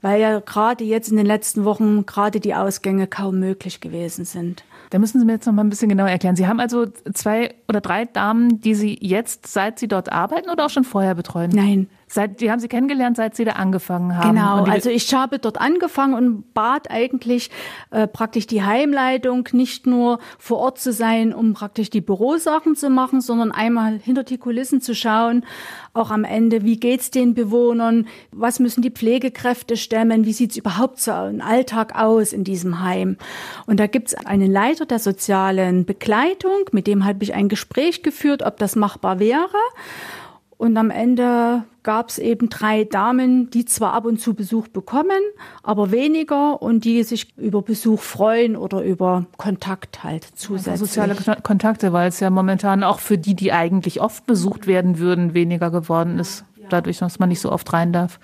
weil 0.04 0.20
ja 0.20 0.40
gerade 0.40 0.84
jetzt 0.84 1.10
in 1.10 1.18
den 1.18 1.26
letzten 1.26 1.64
Wochen 1.64 2.06
gerade 2.06 2.42
die 2.42 2.54
Ausgänge 2.54 3.08
kaum 3.08 3.40
möglich 3.40 3.80
gewesen 3.80 4.26
sind. 4.26 4.66
Da 4.90 5.00
müssen 5.00 5.18
Sie 5.18 5.26
mir 5.26 5.32
jetzt 5.32 5.46
noch 5.46 5.54
mal 5.54 5.64
ein 5.64 5.70
bisschen 5.70 5.88
genauer 5.88 6.10
erklären. 6.10 6.36
Sie 6.36 6.46
haben 6.46 6.60
also 6.60 6.86
zwei 7.14 7.56
oder 7.70 7.80
drei 7.80 8.04
Damen, 8.04 8.60
die 8.60 8.76
Sie 8.76 8.98
jetzt, 9.02 9.48
seit 9.48 9.80
Sie 9.80 9.88
dort 9.88 10.12
arbeiten 10.12 10.50
oder 10.50 10.66
auch 10.66 10.70
schon 10.70 10.84
vorher 10.84 11.16
betreuen? 11.16 11.52
Nein, 11.56 11.90
Seit, 12.08 12.42
die 12.42 12.52
haben 12.52 12.60
Sie 12.60 12.68
kennengelernt, 12.68 13.18
seit 13.18 13.36
Sie 13.36 13.46
da 13.46 13.54
angefangen 13.54 14.18
haben. 14.18 14.36
Genau, 14.36 14.64
also 14.64 14.90
ich 14.90 15.14
habe 15.14 15.40
dort 15.40 15.60
angefangen 15.60 16.14
und 16.14 16.54
bat 16.54 16.92
eigentlich 16.92 17.50
äh, 17.92 18.08
praktisch 18.08 18.48
die 18.48 18.64
Heimleitung, 18.64 19.50
nicht 19.52 19.88
nur 19.88 20.20
vor 20.38 20.60
Ort 20.60 20.80
zu 20.80 20.92
sein, 20.92 21.34
um 21.34 21.54
praktisch 21.54 21.90
die 21.90 22.02
Bürosachen 22.02 22.76
zu 22.76 22.90
machen, 22.90 23.22
sondern 23.22 23.52
einmal 23.52 24.00
hinter 24.00 24.24
die 24.24 24.38
Kulissen 24.38 24.82
zu 24.82 24.94
schauen, 24.94 25.46
auch 25.94 26.12
am 26.12 26.24
Ende, 26.24 26.64
wie 26.64 26.80
geht's 26.80 27.12
den 27.12 27.34
Bewohnern, 27.34 28.08
was 28.32 28.60
müssen 28.60 28.82
die 28.82 28.92
Pflegekräfte 28.92 29.78
stemmen, 29.78 30.26
wie 30.26 30.34
sieht's 30.34 30.58
überhaupt 30.58 31.00
so 31.00 31.12
ein 31.12 31.42
Alltag 31.42 31.96
aus 31.96 32.34
in 32.34 32.44
diesem 32.44 32.82
Heim. 32.82 33.18
Und 33.66 33.80
da 33.80 33.88
gibt's 33.88 34.14
einen 34.14 34.52
Leiter 34.52 34.86
der 34.86 35.00
sozialen 35.00 35.86
Begleitung, 35.86 36.66
mit 36.72 36.88
dem 36.88 37.06
habe 37.06 37.24
ich 37.24 37.34
ein 37.34 37.50
Gespräch 37.50 38.04
geführt, 38.04 38.44
ob 38.44 38.58
das 38.58 38.76
machbar 38.76 39.20
wäre. 39.20 39.50
Und 40.64 40.78
am 40.78 40.92
Ende 40.92 41.66
gab 41.84 42.08
es 42.08 42.20
eben 42.20 42.48
drei 42.48 42.86
Damen, 42.86 43.50
die 43.50 43.66
zwar 43.66 43.92
ab 43.92 44.06
und 44.06 44.22
zu 44.22 44.34
Besuch 44.34 44.70
bekommen, 44.70 45.20
aber 45.62 45.92
weniger 45.92 46.62
und 46.62 46.86
die 46.86 47.04
sich 47.04 47.38
über 47.38 47.62
Besuch 47.62 48.00
freuen 48.00 48.56
oder 48.56 48.82
über 48.82 49.26
Kontakt 49.36 50.06
halt 50.06 50.26
zusätzlich. 50.36 50.72
Also 50.72 50.86
soziale 50.86 51.18
Kontakte, 51.42 51.92
weil 51.92 52.08
es 52.08 52.22
ja 52.22 52.30
momentan 52.30 52.86
auch 52.86 53.02
für 53.02 53.18
die, 53.18 53.36
die 53.36 53.52
eigentlich 53.52 54.00
oft 54.00 54.26
besucht 54.26 54.66
werden 54.66 55.00
würden, 55.00 55.34
weniger 55.34 55.70
geworden 55.70 56.18
ist 56.18 56.46
dadurch, 56.74 57.00
dass 57.00 57.20
man 57.20 57.30
nicht 57.30 57.40
so 57.40 57.52
oft 57.52 57.72
rein 57.72 57.94
darf. 57.94 58.20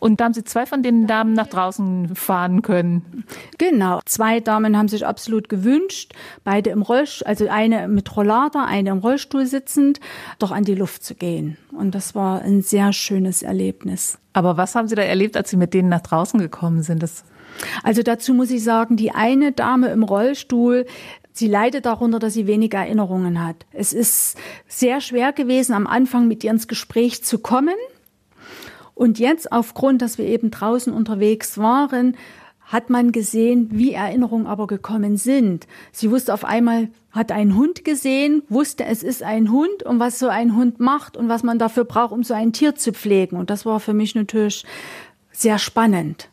Und 0.00 0.20
da 0.20 0.24
haben 0.24 0.34
Sie 0.34 0.44
zwei 0.44 0.66
von 0.66 0.82
den 0.82 1.06
Damen 1.06 1.32
nach 1.32 1.46
draußen 1.46 2.14
fahren 2.14 2.62
können. 2.62 3.24
Genau. 3.58 4.00
Zwei 4.04 4.40
Damen 4.40 4.76
haben 4.76 4.88
sich 4.88 5.06
absolut 5.06 5.48
gewünscht, 5.48 6.12
beide 6.44 6.70
im 6.70 6.82
Rollstuhl, 6.82 7.26
also 7.26 7.48
eine 7.48 7.88
mit 7.88 8.14
Rollator, 8.16 8.66
eine 8.66 8.90
im 8.90 8.98
Rollstuhl 8.98 9.46
sitzend, 9.46 10.00
doch 10.38 10.50
an 10.50 10.64
die 10.64 10.74
Luft 10.74 11.04
zu 11.04 11.14
gehen. 11.14 11.56
Und 11.72 11.94
das 11.94 12.14
war 12.14 12.42
ein 12.42 12.62
sehr 12.62 12.92
schönes 12.92 13.42
Erlebnis. 13.42 14.18
Aber 14.32 14.56
was 14.56 14.74
haben 14.74 14.88
Sie 14.88 14.94
da 14.94 15.02
erlebt, 15.02 15.36
als 15.36 15.50
Sie 15.50 15.56
mit 15.56 15.74
denen 15.74 15.88
nach 15.88 16.02
draußen 16.02 16.40
gekommen 16.40 16.82
sind? 16.82 17.02
Das 17.02 17.24
also 17.82 18.02
dazu 18.02 18.34
muss 18.34 18.50
ich 18.50 18.64
sagen, 18.64 18.96
die 18.96 19.12
eine 19.12 19.52
Dame 19.52 19.88
im 19.88 20.02
Rollstuhl, 20.02 20.86
Sie 21.36 21.48
leidet 21.48 21.84
darunter, 21.84 22.20
dass 22.20 22.34
sie 22.34 22.46
wenig 22.46 22.72
Erinnerungen 22.74 23.44
hat. 23.44 23.66
Es 23.72 23.92
ist 23.92 24.38
sehr 24.68 25.00
schwer 25.00 25.32
gewesen, 25.32 25.72
am 25.72 25.88
Anfang 25.88 26.28
mit 26.28 26.44
ihr 26.44 26.52
ins 26.52 26.68
Gespräch 26.68 27.24
zu 27.24 27.40
kommen. 27.40 27.74
Und 28.94 29.18
jetzt, 29.18 29.50
aufgrund, 29.50 30.00
dass 30.00 30.16
wir 30.16 30.26
eben 30.26 30.52
draußen 30.52 30.92
unterwegs 30.92 31.58
waren, 31.58 32.16
hat 32.60 32.88
man 32.88 33.10
gesehen, 33.10 33.68
wie 33.72 33.94
Erinnerungen 33.94 34.46
aber 34.46 34.68
gekommen 34.68 35.16
sind. 35.16 35.66
Sie 35.90 36.08
wusste 36.12 36.32
auf 36.32 36.44
einmal, 36.44 36.88
hat 37.10 37.32
einen 37.32 37.56
Hund 37.56 37.84
gesehen, 37.84 38.44
wusste, 38.48 38.84
es 38.84 39.02
ist 39.02 39.24
ein 39.24 39.50
Hund 39.50 39.82
und 39.82 39.98
was 39.98 40.20
so 40.20 40.28
ein 40.28 40.54
Hund 40.54 40.78
macht 40.78 41.16
und 41.16 41.28
was 41.28 41.42
man 41.42 41.58
dafür 41.58 41.84
braucht, 41.84 42.12
um 42.12 42.22
so 42.22 42.34
ein 42.34 42.52
Tier 42.52 42.76
zu 42.76 42.92
pflegen. 42.92 43.36
Und 43.36 43.50
das 43.50 43.66
war 43.66 43.80
für 43.80 43.92
mich 43.92 44.14
natürlich 44.14 44.64
sehr 45.32 45.58
spannend. 45.58 46.28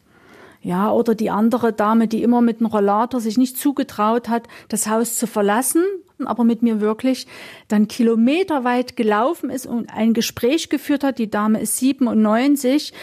Ja, 0.62 0.92
oder 0.92 1.16
die 1.16 1.32
andere 1.32 1.74
Dame, 1.74 2.08
die 2.08 2.22
immer 2.22 2.42
mit 2.42 2.60
dem 2.60 2.68
Rollator 2.68 3.20
sich 3.20 3.38
nicht 3.38 3.58
zugetraut 3.58 4.30
hat, 4.30 4.48
das 4.70 4.88
Haus 4.88 5.18
zu 5.18 5.26
verlassen, 5.26 5.84
aber 6.24 6.44
mit 6.44 6.62
mir 6.62 6.82
wirklich 6.82 7.26
dann 7.68 7.88
kilometerweit 7.88 8.96
gelaufen 8.96 9.50
ist 9.50 9.66
und 9.66 9.92
ein 9.92 10.14
Gespräch 10.14 10.70
geführt 10.70 11.04
hat. 11.04 11.18
Die 11.18 11.32
Dame 11.32 11.60
ist 11.60 11.78
97, 11.78 12.94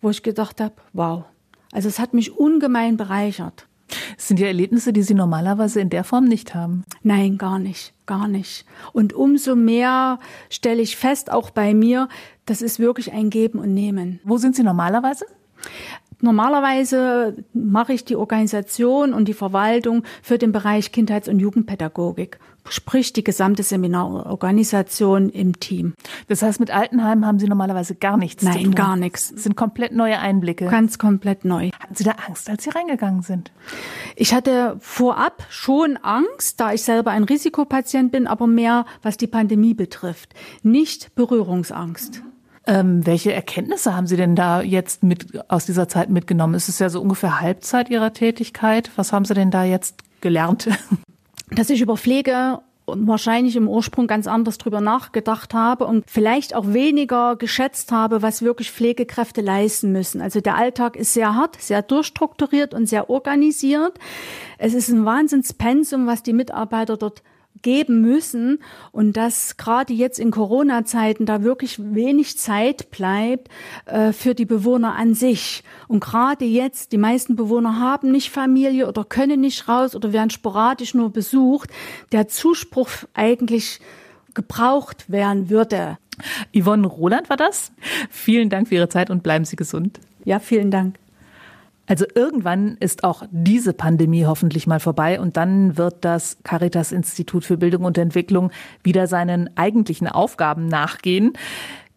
wo 0.00 0.10
ich 0.10 0.24
gedacht 0.24 0.60
habe, 0.60 0.74
wow. 0.92 1.24
Also 1.72 1.88
es 1.88 1.98
hat 1.98 2.14
mich 2.14 2.36
ungemein 2.36 2.96
bereichert. 2.96 3.66
Das 4.16 4.28
sind 4.28 4.40
ja 4.40 4.46
Erlebnisse, 4.46 4.92
die 4.92 5.02
Sie 5.02 5.14
normalerweise 5.14 5.80
in 5.80 5.90
der 5.90 6.04
Form 6.04 6.24
nicht 6.24 6.54
haben. 6.54 6.84
Nein, 7.02 7.38
gar 7.38 7.58
nicht, 7.58 7.92
gar 8.06 8.28
nicht. 8.28 8.64
Und 8.92 9.12
umso 9.12 9.54
mehr 9.54 10.18
stelle 10.50 10.82
ich 10.82 10.96
fest, 10.96 11.30
auch 11.30 11.50
bei 11.50 11.74
mir, 11.74 12.08
das 12.46 12.62
ist 12.62 12.78
wirklich 12.78 13.12
ein 13.12 13.30
Geben 13.30 13.58
und 13.58 13.74
Nehmen. 13.74 14.20
Wo 14.24 14.36
sind 14.36 14.56
Sie 14.56 14.62
normalerweise? 14.62 15.26
Normalerweise 16.24 17.36
mache 17.52 17.92
ich 17.92 18.06
die 18.06 18.16
Organisation 18.16 19.12
und 19.12 19.28
die 19.28 19.34
Verwaltung 19.34 20.04
für 20.22 20.38
den 20.38 20.52
Bereich 20.52 20.90
Kindheits- 20.90 21.28
und 21.28 21.38
Jugendpädagogik, 21.38 22.38
sprich 22.66 23.12
die 23.12 23.22
gesamte 23.22 23.62
Seminarorganisation 23.62 25.28
im 25.28 25.60
Team. 25.60 25.92
Das 26.28 26.40
heißt, 26.40 26.60
mit 26.60 26.74
Altenheim 26.74 27.26
haben 27.26 27.38
Sie 27.38 27.46
normalerweise 27.46 27.94
gar 27.94 28.16
nichts 28.16 28.42
Nein, 28.42 28.52
zu 28.54 28.58
tun? 28.60 28.70
Nein, 28.70 28.74
gar 28.74 28.96
nichts. 28.96 29.34
Das 29.34 29.42
sind 29.42 29.54
komplett 29.54 29.92
neue 29.92 30.18
Einblicke? 30.18 30.66
Ganz 30.68 30.98
komplett 30.98 31.44
neu. 31.44 31.68
Hatten 31.78 31.94
Sie 31.94 32.04
da 32.04 32.12
Angst, 32.26 32.48
als 32.48 32.64
Sie 32.64 32.70
reingegangen 32.70 33.20
sind? 33.20 33.52
Ich 34.16 34.32
hatte 34.32 34.78
vorab 34.80 35.44
schon 35.50 35.98
Angst, 35.98 36.58
da 36.58 36.72
ich 36.72 36.80
selber 36.80 37.10
ein 37.10 37.24
Risikopatient 37.24 38.12
bin, 38.12 38.26
aber 38.26 38.46
mehr, 38.46 38.86
was 39.02 39.18
die 39.18 39.26
Pandemie 39.26 39.74
betrifft. 39.74 40.32
Nicht 40.62 41.14
Berührungsangst. 41.16 42.22
Ähm, 42.66 43.06
welche 43.06 43.32
Erkenntnisse 43.32 43.94
haben 43.94 44.06
Sie 44.06 44.16
denn 44.16 44.36
da 44.36 44.62
jetzt 44.62 45.02
mit 45.02 45.50
aus 45.50 45.66
dieser 45.66 45.88
Zeit 45.88 46.08
mitgenommen? 46.08 46.54
Es 46.54 46.68
ist 46.68 46.80
ja 46.80 46.88
so 46.88 47.00
ungefähr 47.00 47.40
Halbzeit 47.40 47.90
Ihrer 47.90 48.12
Tätigkeit. 48.12 48.90
Was 48.96 49.12
haben 49.12 49.24
Sie 49.24 49.34
denn 49.34 49.50
da 49.50 49.64
jetzt 49.64 49.96
gelernt? 50.20 50.68
Dass 51.50 51.68
ich 51.70 51.82
über 51.82 51.96
Pflege 51.96 52.60
wahrscheinlich 52.86 53.56
im 53.56 53.68
Ursprung 53.68 54.06
ganz 54.06 54.26
anders 54.26 54.58
drüber 54.58 54.80
nachgedacht 54.80 55.54
habe 55.54 55.86
und 55.86 56.04
vielleicht 56.06 56.54
auch 56.54 56.72
weniger 56.72 57.36
geschätzt 57.36 57.92
habe, 57.92 58.22
was 58.22 58.42
wirklich 58.42 58.70
Pflegekräfte 58.70 59.40
leisten 59.40 59.92
müssen. 59.92 60.20
Also 60.20 60.40
der 60.40 60.56
Alltag 60.56 60.96
ist 60.96 61.14
sehr 61.14 61.34
hart, 61.34 61.60
sehr 61.60 61.82
durchstrukturiert 61.82 62.74
und 62.74 62.86
sehr 62.86 63.08
organisiert. 63.08 63.98
Es 64.58 64.74
ist 64.74 64.88
ein 64.90 65.04
Wahnsinnspensum, 65.04 66.06
was 66.06 66.22
die 66.22 66.34
Mitarbeiter 66.34 66.96
dort 66.96 67.22
geben 67.62 68.00
müssen 68.00 68.58
und 68.92 69.16
dass 69.16 69.56
gerade 69.56 69.92
jetzt 69.92 70.18
in 70.18 70.30
Corona-Zeiten 70.30 71.26
da 71.26 71.42
wirklich 71.42 71.78
wenig 71.78 72.38
Zeit 72.38 72.90
bleibt 72.90 73.48
äh, 73.86 74.12
für 74.12 74.34
die 74.34 74.44
Bewohner 74.44 74.94
an 74.94 75.14
sich. 75.14 75.64
Und 75.88 76.00
gerade 76.00 76.44
jetzt, 76.44 76.92
die 76.92 76.98
meisten 76.98 77.36
Bewohner 77.36 77.78
haben 77.78 78.12
nicht 78.12 78.30
Familie 78.30 78.88
oder 78.88 79.04
können 79.04 79.40
nicht 79.40 79.68
raus 79.68 79.96
oder 79.96 80.12
werden 80.12 80.30
sporadisch 80.30 80.94
nur 80.94 81.10
besucht, 81.10 81.70
der 82.12 82.28
Zuspruch 82.28 82.90
eigentlich 83.14 83.80
gebraucht 84.34 85.10
werden 85.10 85.48
würde. 85.48 85.98
Yvonne 86.52 86.86
Roland 86.86 87.28
war 87.28 87.36
das. 87.36 87.72
Vielen 88.10 88.50
Dank 88.50 88.68
für 88.68 88.76
Ihre 88.76 88.88
Zeit 88.88 89.10
und 89.10 89.22
bleiben 89.22 89.44
Sie 89.44 89.56
gesund. 89.56 90.00
Ja, 90.24 90.38
vielen 90.38 90.70
Dank. 90.70 90.96
Also 91.86 92.06
irgendwann 92.14 92.76
ist 92.80 93.04
auch 93.04 93.24
diese 93.30 93.74
Pandemie 93.74 94.24
hoffentlich 94.24 94.66
mal 94.66 94.80
vorbei 94.80 95.20
und 95.20 95.36
dann 95.36 95.76
wird 95.76 95.96
das 96.04 96.38
Caritas 96.42 96.92
Institut 96.92 97.44
für 97.44 97.58
Bildung 97.58 97.84
und 97.84 97.98
Entwicklung 97.98 98.50
wieder 98.82 99.06
seinen 99.06 99.54
eigentlichen 99.56 100.08
Aufgaben 100.08 100.66
nachgehen. 100.66 101.34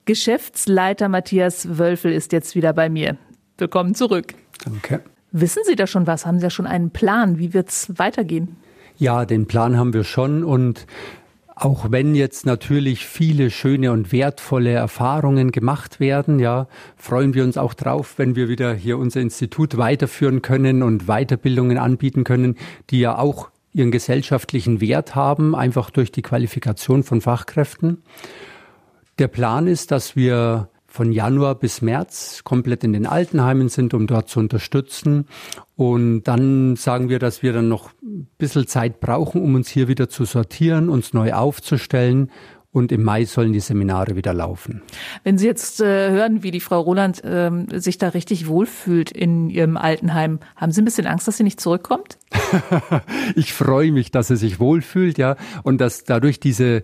Geschäftsleiter 0.06 1.08
Matthias 1.10 1.78
Wölfel 1.78 2.12
ist 2.12 2.34
jetzt 2.34 2.56
wieder 2.56 2.73
bei 2.73 2.89
mir. 2.89 3.17
Willkommen 3.58 3.95
zurück. 3.95 4.34
Danke. 4.63 5.02
Wissen 5.32 5.63
Sie 5.65 5.76
da 5.76 5.88
schon 5.88 6.08
was? 6.08 6.26
Haben 6.26 6.39
Sie 6.39 6.45
ja 6.45 6.50
schon 6.50 6.67
einen 6.67 6.91
Plan? 6.91 7.38
Wie 7.38 7.54
wird 7.54 7.69
es 7.69 7.91
weitergehen? 7.97 8.58
Ja, 8.97 9.26
den 9.26 9.45
Plan 9.45 9.78
haben 9.78 9.93
wir 9.93 10.04
schon 10.04 10.43
und 10.43 10.86
auch 11.60 11.91
wenn 11.91 12.13
jetzt 12.13 12.46
natürlich 12.46 13.06
viele 13.06 13.50
schöne 13.50 13.91
und 13.91 14.12
wertvolle 14.12 14.72
Erfahrungen 14.72 15.52
gemacht 15.52 16.00
werden, 16.00 16.39
ja, 16.39 16.67
freuen 16.96 17.34
wir 17.34 17.43
uns 17.43 17.58
auch 17.58 17.74
drauf, 17.74 18.15
wenn 18.17 18.36
wir 18.36 18.48
wieder 18.48 18.74
hier 18.74 18.98
unser 18.98 19.22
Institut 19.22 19.78
weiterführen 19.78 20.43
können 20.43 20.84
und 20.84 21.08
Weiterbildungen 21.08 21.80
anbieten 21.80 22.24
können, 22.24 22.58
die 22.91 23.00
ja 23.00 23.17
auch 23.17 23.50
ihren 23.74 23.91
gesellschaftlichen 23.91 24.82
Wert 24.82 25.15
haben, 25.15 25.56
einfach 25.56 25.89
durch 25.89 26.12
die 26.12 26.22
Qualifikation 26.22 27.04
von 27.04 27.22
Fachkräften. 27.22 28.04
Der 29.17 29.28
Plan 29.28 29.67
ist, 29.67 29.89
dass 29.91 30.15
wir 30.15 30.70
von 30.86 31.12
Januar 31.12 31.56
bis 31.56 31.82
März 31.82 32.41
komplett 32.43 32.84
in 32.84 32.93
den 32.93 33.06
Altenheimen 33.06 33.70
sind, 33.70 33.93
um 33.93 34.08
dort 34.08 34.30
zu 34.30 34.39
unterstützen. 34.39 35.28
Und 35.78 36.24
dann 36.24 36.76
sagen 36.76 37.08
wir, 37.08 37.20
dass 37.20 37.44
wir 37.44 37.54
dann 37.54 37.70
noch 37.70 37.92
ein 38.02 38.28
bisschen 38.40 38.68
Zeit 38.68 39.00
brauchen, 39.00 39.42
um 39.42 39.54
uns 39.54 39.70
hier 39.70 39.88
wieder 39.88 40.10
zu 40.10 40.26
sortieren, 40.26 40.90
uns 40.90 41.13
neu 41.13 41.34
aufzustellen 41.34 42.32
und 42.72 42.92
im 42.92 43.04
Mai 43.04 43.26
sollen 43.26 43.54
die 43.54 43.60
Seminare 43.60 44.16
wieder 44.16 44.34
laufen. 44.34 44.82
Wenn 45.24 45.38
Sie 45.38 45.46
jetzt 45.46 45.80
äh, 45.80 46.10
hören, 46.10 46.42
wie 46.42 46.52
die 46.52 46.60
Frau 46.60 46.82
Roland 46.82 47.24
äh, 47.24 47.52
sich 47.80 48.00
da 48.00 48.10
richtig 48.10 48.48
wohlfühlt 48.48 49.12
in 49.12 49.50
ihrem 49.50 49.78
Altenheim, 49.78 50.40
haben 50.56 50.72
Sie 50.72 50.82
ein 50.82 50.86
bisschen 50.86 51.08
Angst, 51.08 51.28
dass 51.28 51.38
sie 51.38 51.44
nicht 51.44 51.62
zurückkommt? 51.62 52.18
ich 53.36 53.54
freue 53.54 53.92
mich, 53.92 54.12
dass 54.12 54.28
sie 54.28 54.36
sich 54.36 54.60
wohlfühlt, 54.60 55.18
ja, 55.18 55.38
und 55.63 55.80
dass 55.80 56.04
dadurch 56.04 56.40
diese 56.40 56.84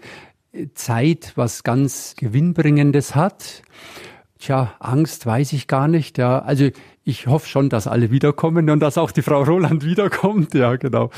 Zeit 0.76 1.34
was 1.36 1.64
ganz 1.64 2.16
Gewinnbringendes 2.18 3.16
hat. 3.16 3.64
Tja, 4.44 4.74
Angst 4.80 5.26
weiß 5.26 5.54
ich 5.54 5.68
gar 5.68 5.88
nicht. 5.88 6.18
Ja, 6.18 6.40
also 6.40 6.68
ich 7.06 7.28
hoffe 7.28 7.48
schon, 7.48 7.70
dass 7.70 7.88
alle 7.88 8.12
wiederkommen 8.12 8.70
und 8.70 8.82
dass 8.82 8.98
auch 8.98 9.12
die 9.12 9.22
Frau 9.22 9.42
Roland 9.44 9.86
wiederkommt. 9.86 10.54
Ja, 10.54 10.76
genau. 10.76 11.12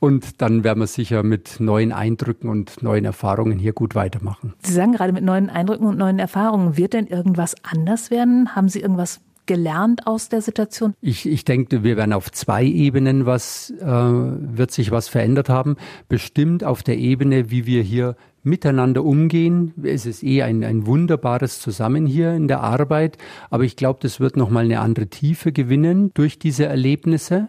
Und 0.00 0.42
dann 0.42 0.64
werden 0.64 0.80
wir 0.80 0.88
sicher 0.88 1.22
mit 1.22 1.60
neuen 1.60 1.92
Eindrücken 1.92 2.48
und 2.48 2.82
neuen 2.82 3.04
Erfahrungen 3.04 3.60
hier 3.60 3.74
gut 3.74 3.94
weitermachen. 3.94 4.54
Sie 4.64 4.72
sagen 4.72 4.90
gerade 4.90 5.12
mit 5.12 5.22
neuen 5.22 5.50
Eindrücken 5.50 5.86
und 5.86 5.98
neuen 5.98 6.18
Erfahrungen. 6.18 6.76
Wird 6.76 6.94
denn 6.94 7.06
irgendwas 7.06 7.54
anders 7.62 8.10
werden? 8.10 8.56
Haben 8.56 8.68
Sie 8.68 8.80
irgendwas 8.80 9.20
gelernt 9.46 10.06
aus 10.06 10.28
der 10.28 10.40
Situation? 10.40 10.94
Ich, 11.00 11.26
ich 11.26 11.44
denke, 11.44 11.84
wir 11.84 11.96
werden 11.96 12.12
auf 12.12 12.30
zwei 12.32 12.64
Ebenen 12.64 13.26
was, 13.26 13.70
äh, 13.80 13.84
wird 13.84 14.70
sich 14.70 14.90
was 14.90 15.08
verändert 15.08 15.48
haben. 15.48 15.76
Bestimmt 16.08 16.64
auf 16.64 16.82
der 16.82 16.98
Ebene, 16.98 17.50
wie 17.50 17.66
wir 17.66 17.82
hier 17.82 18.16
miteinander 18.42 19.04
umgehen. 19.04 19.72
Es 19.82 20.06
ist 20.06 20.22
eh 20.22 20.42
ein, 20.42 20.62
ein 20.64 20.86
wunderbares 20.86 21.60
Zusammen 21.60 22.06
hier 22.06 22.34
in 22.34 22.46
der 22.46 22.60
Arbeit, 22.60 23.18
aber 23.50 23.64
ich 23.64 23.76
glaube, 23.76 23.98
das 24.02 24.20
wird 24.20 24.36
nochmal 24.36 24.64
eine 24.64 24.80
andere 24.80 25.06
Tiefe 25.06 25.50
gewinnen 25.50 26.12
durch 26.14 26.38
diese 26.38 26.66
Erlebnisse. 26.66 27.48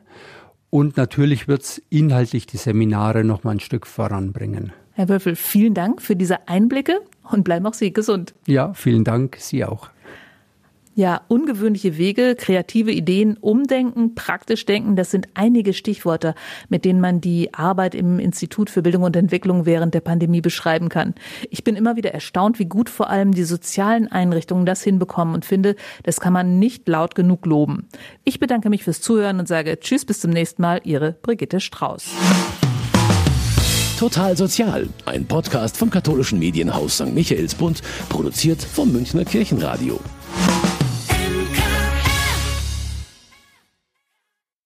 Und 0.70 0.98
natürlich 0.98 1.48
wird 1.48 1.62
es 1.62 1.82
inhaltlich 1.90 2.48
die 2.48 2.58
Seminare 2.58 3.24
nochmal 3.24 3.56
ein 3.56 3.60
Stück 3.60 3.88
voranbringen. 3.88 4.74
Herr 4.92 5.10
Wölfel, 5.10 5.36
vielen 5.36 5.74
Dank 5.74 6.02
für 6.02 6.16
diese 6.16 6.48
Einblicke 6.48 7.00
und 7.30 7.44
bleiben 7.44 7.66
auch 7.66 7.74
Sie 7.74 7.92
gesund. 7.92 8.34
Ja, 8.48 8.74
vielen 8.74 9.04
Dank, 9.04 9.38
Sie 9.40 9.66
auch. 9.66 9.90
Ja, 10.98 11.24
ungewöhnliche 11.28 11.98
Wege, 11.98 12.36
kreative 12.36 12.90
Ideen, 12.90 13.36
Umdenken, 13.36 14.16
praktisch 14.16 14.66
denken, 14.66 14.96
das 14.96 15.12
sind 15.12 15.28
einige 15.34 15.74
Stichworte, 15.74 16.36
mit 16.70 16.86
denen 16.86 17.02
man 17.02 17.20
die 17.20 17.54
Arbeit 17.54 17.96
im 17.96 18.18
Institut 18.18 18.70
für 18.70 18.82
Bildung 18.82 19.04
und 19.04 19.14
Entwicklung 19.18 19.66
während 19.66 19.94
der 19.94 20.00
Pandemie 20.00 20.40
beschreiben 20.40 20.88
kann. 20.88 21.14
Ich 21.50 21.66
bin 21.66 21.76
immer 21.76 21.98
wieder 21.98 22.14
erstaunt, 22.14 22.60
wie 22.60 22.66
gut 22.66 22.90
vor 22.90 23.10
allem 23.10 23.34
die 23.34 23.44
sozialen 23.44 24.10
Einrichtungen 24.10 24.66
das 24.66 24.84
hinbekommen 24.84 25.36
und 25.36 25.44
finde, 25.44 25.76
das 26.04 26.22
kann 26.22 26.32
man 26.32 26.60
nicht 26.60 26.88
laut 26.88 27.14
genug 27.14 27.46
loben. 27.46 27.90
Ich 28.24 28.40
bedanke 28.40 28.70
mich 28.70 28.86
fürs 28.86 29.02
Zuhören 29.02 29.40
und 29.40 29.50
sage 29.50 29.78
Tschüss, 29.78 30.06
bis 30.06 30.22
zum 30.22 30.32
nächsten 30.32 30.62
Mal, 30.62 30.80
Ihre 30.86 31.12
Brigitte 31.12 31.60
Strauß. 31.60 32.06
Total 34.00 34.38
Sozial, 34.38 34.88
ein 35.06 35.26
Podcast 35.26 35.76
vom 35.76 35.90
katholischen 35.90 36.40
Medienhaus 36.40 36.96
St. 36.96 37.14
Michaelsbund, 37.14 37.82
produziert 38.08 38.62
vom 38.62 38.94
Münchner 38.94 39.26
Kirchenradio. 39.26 40.00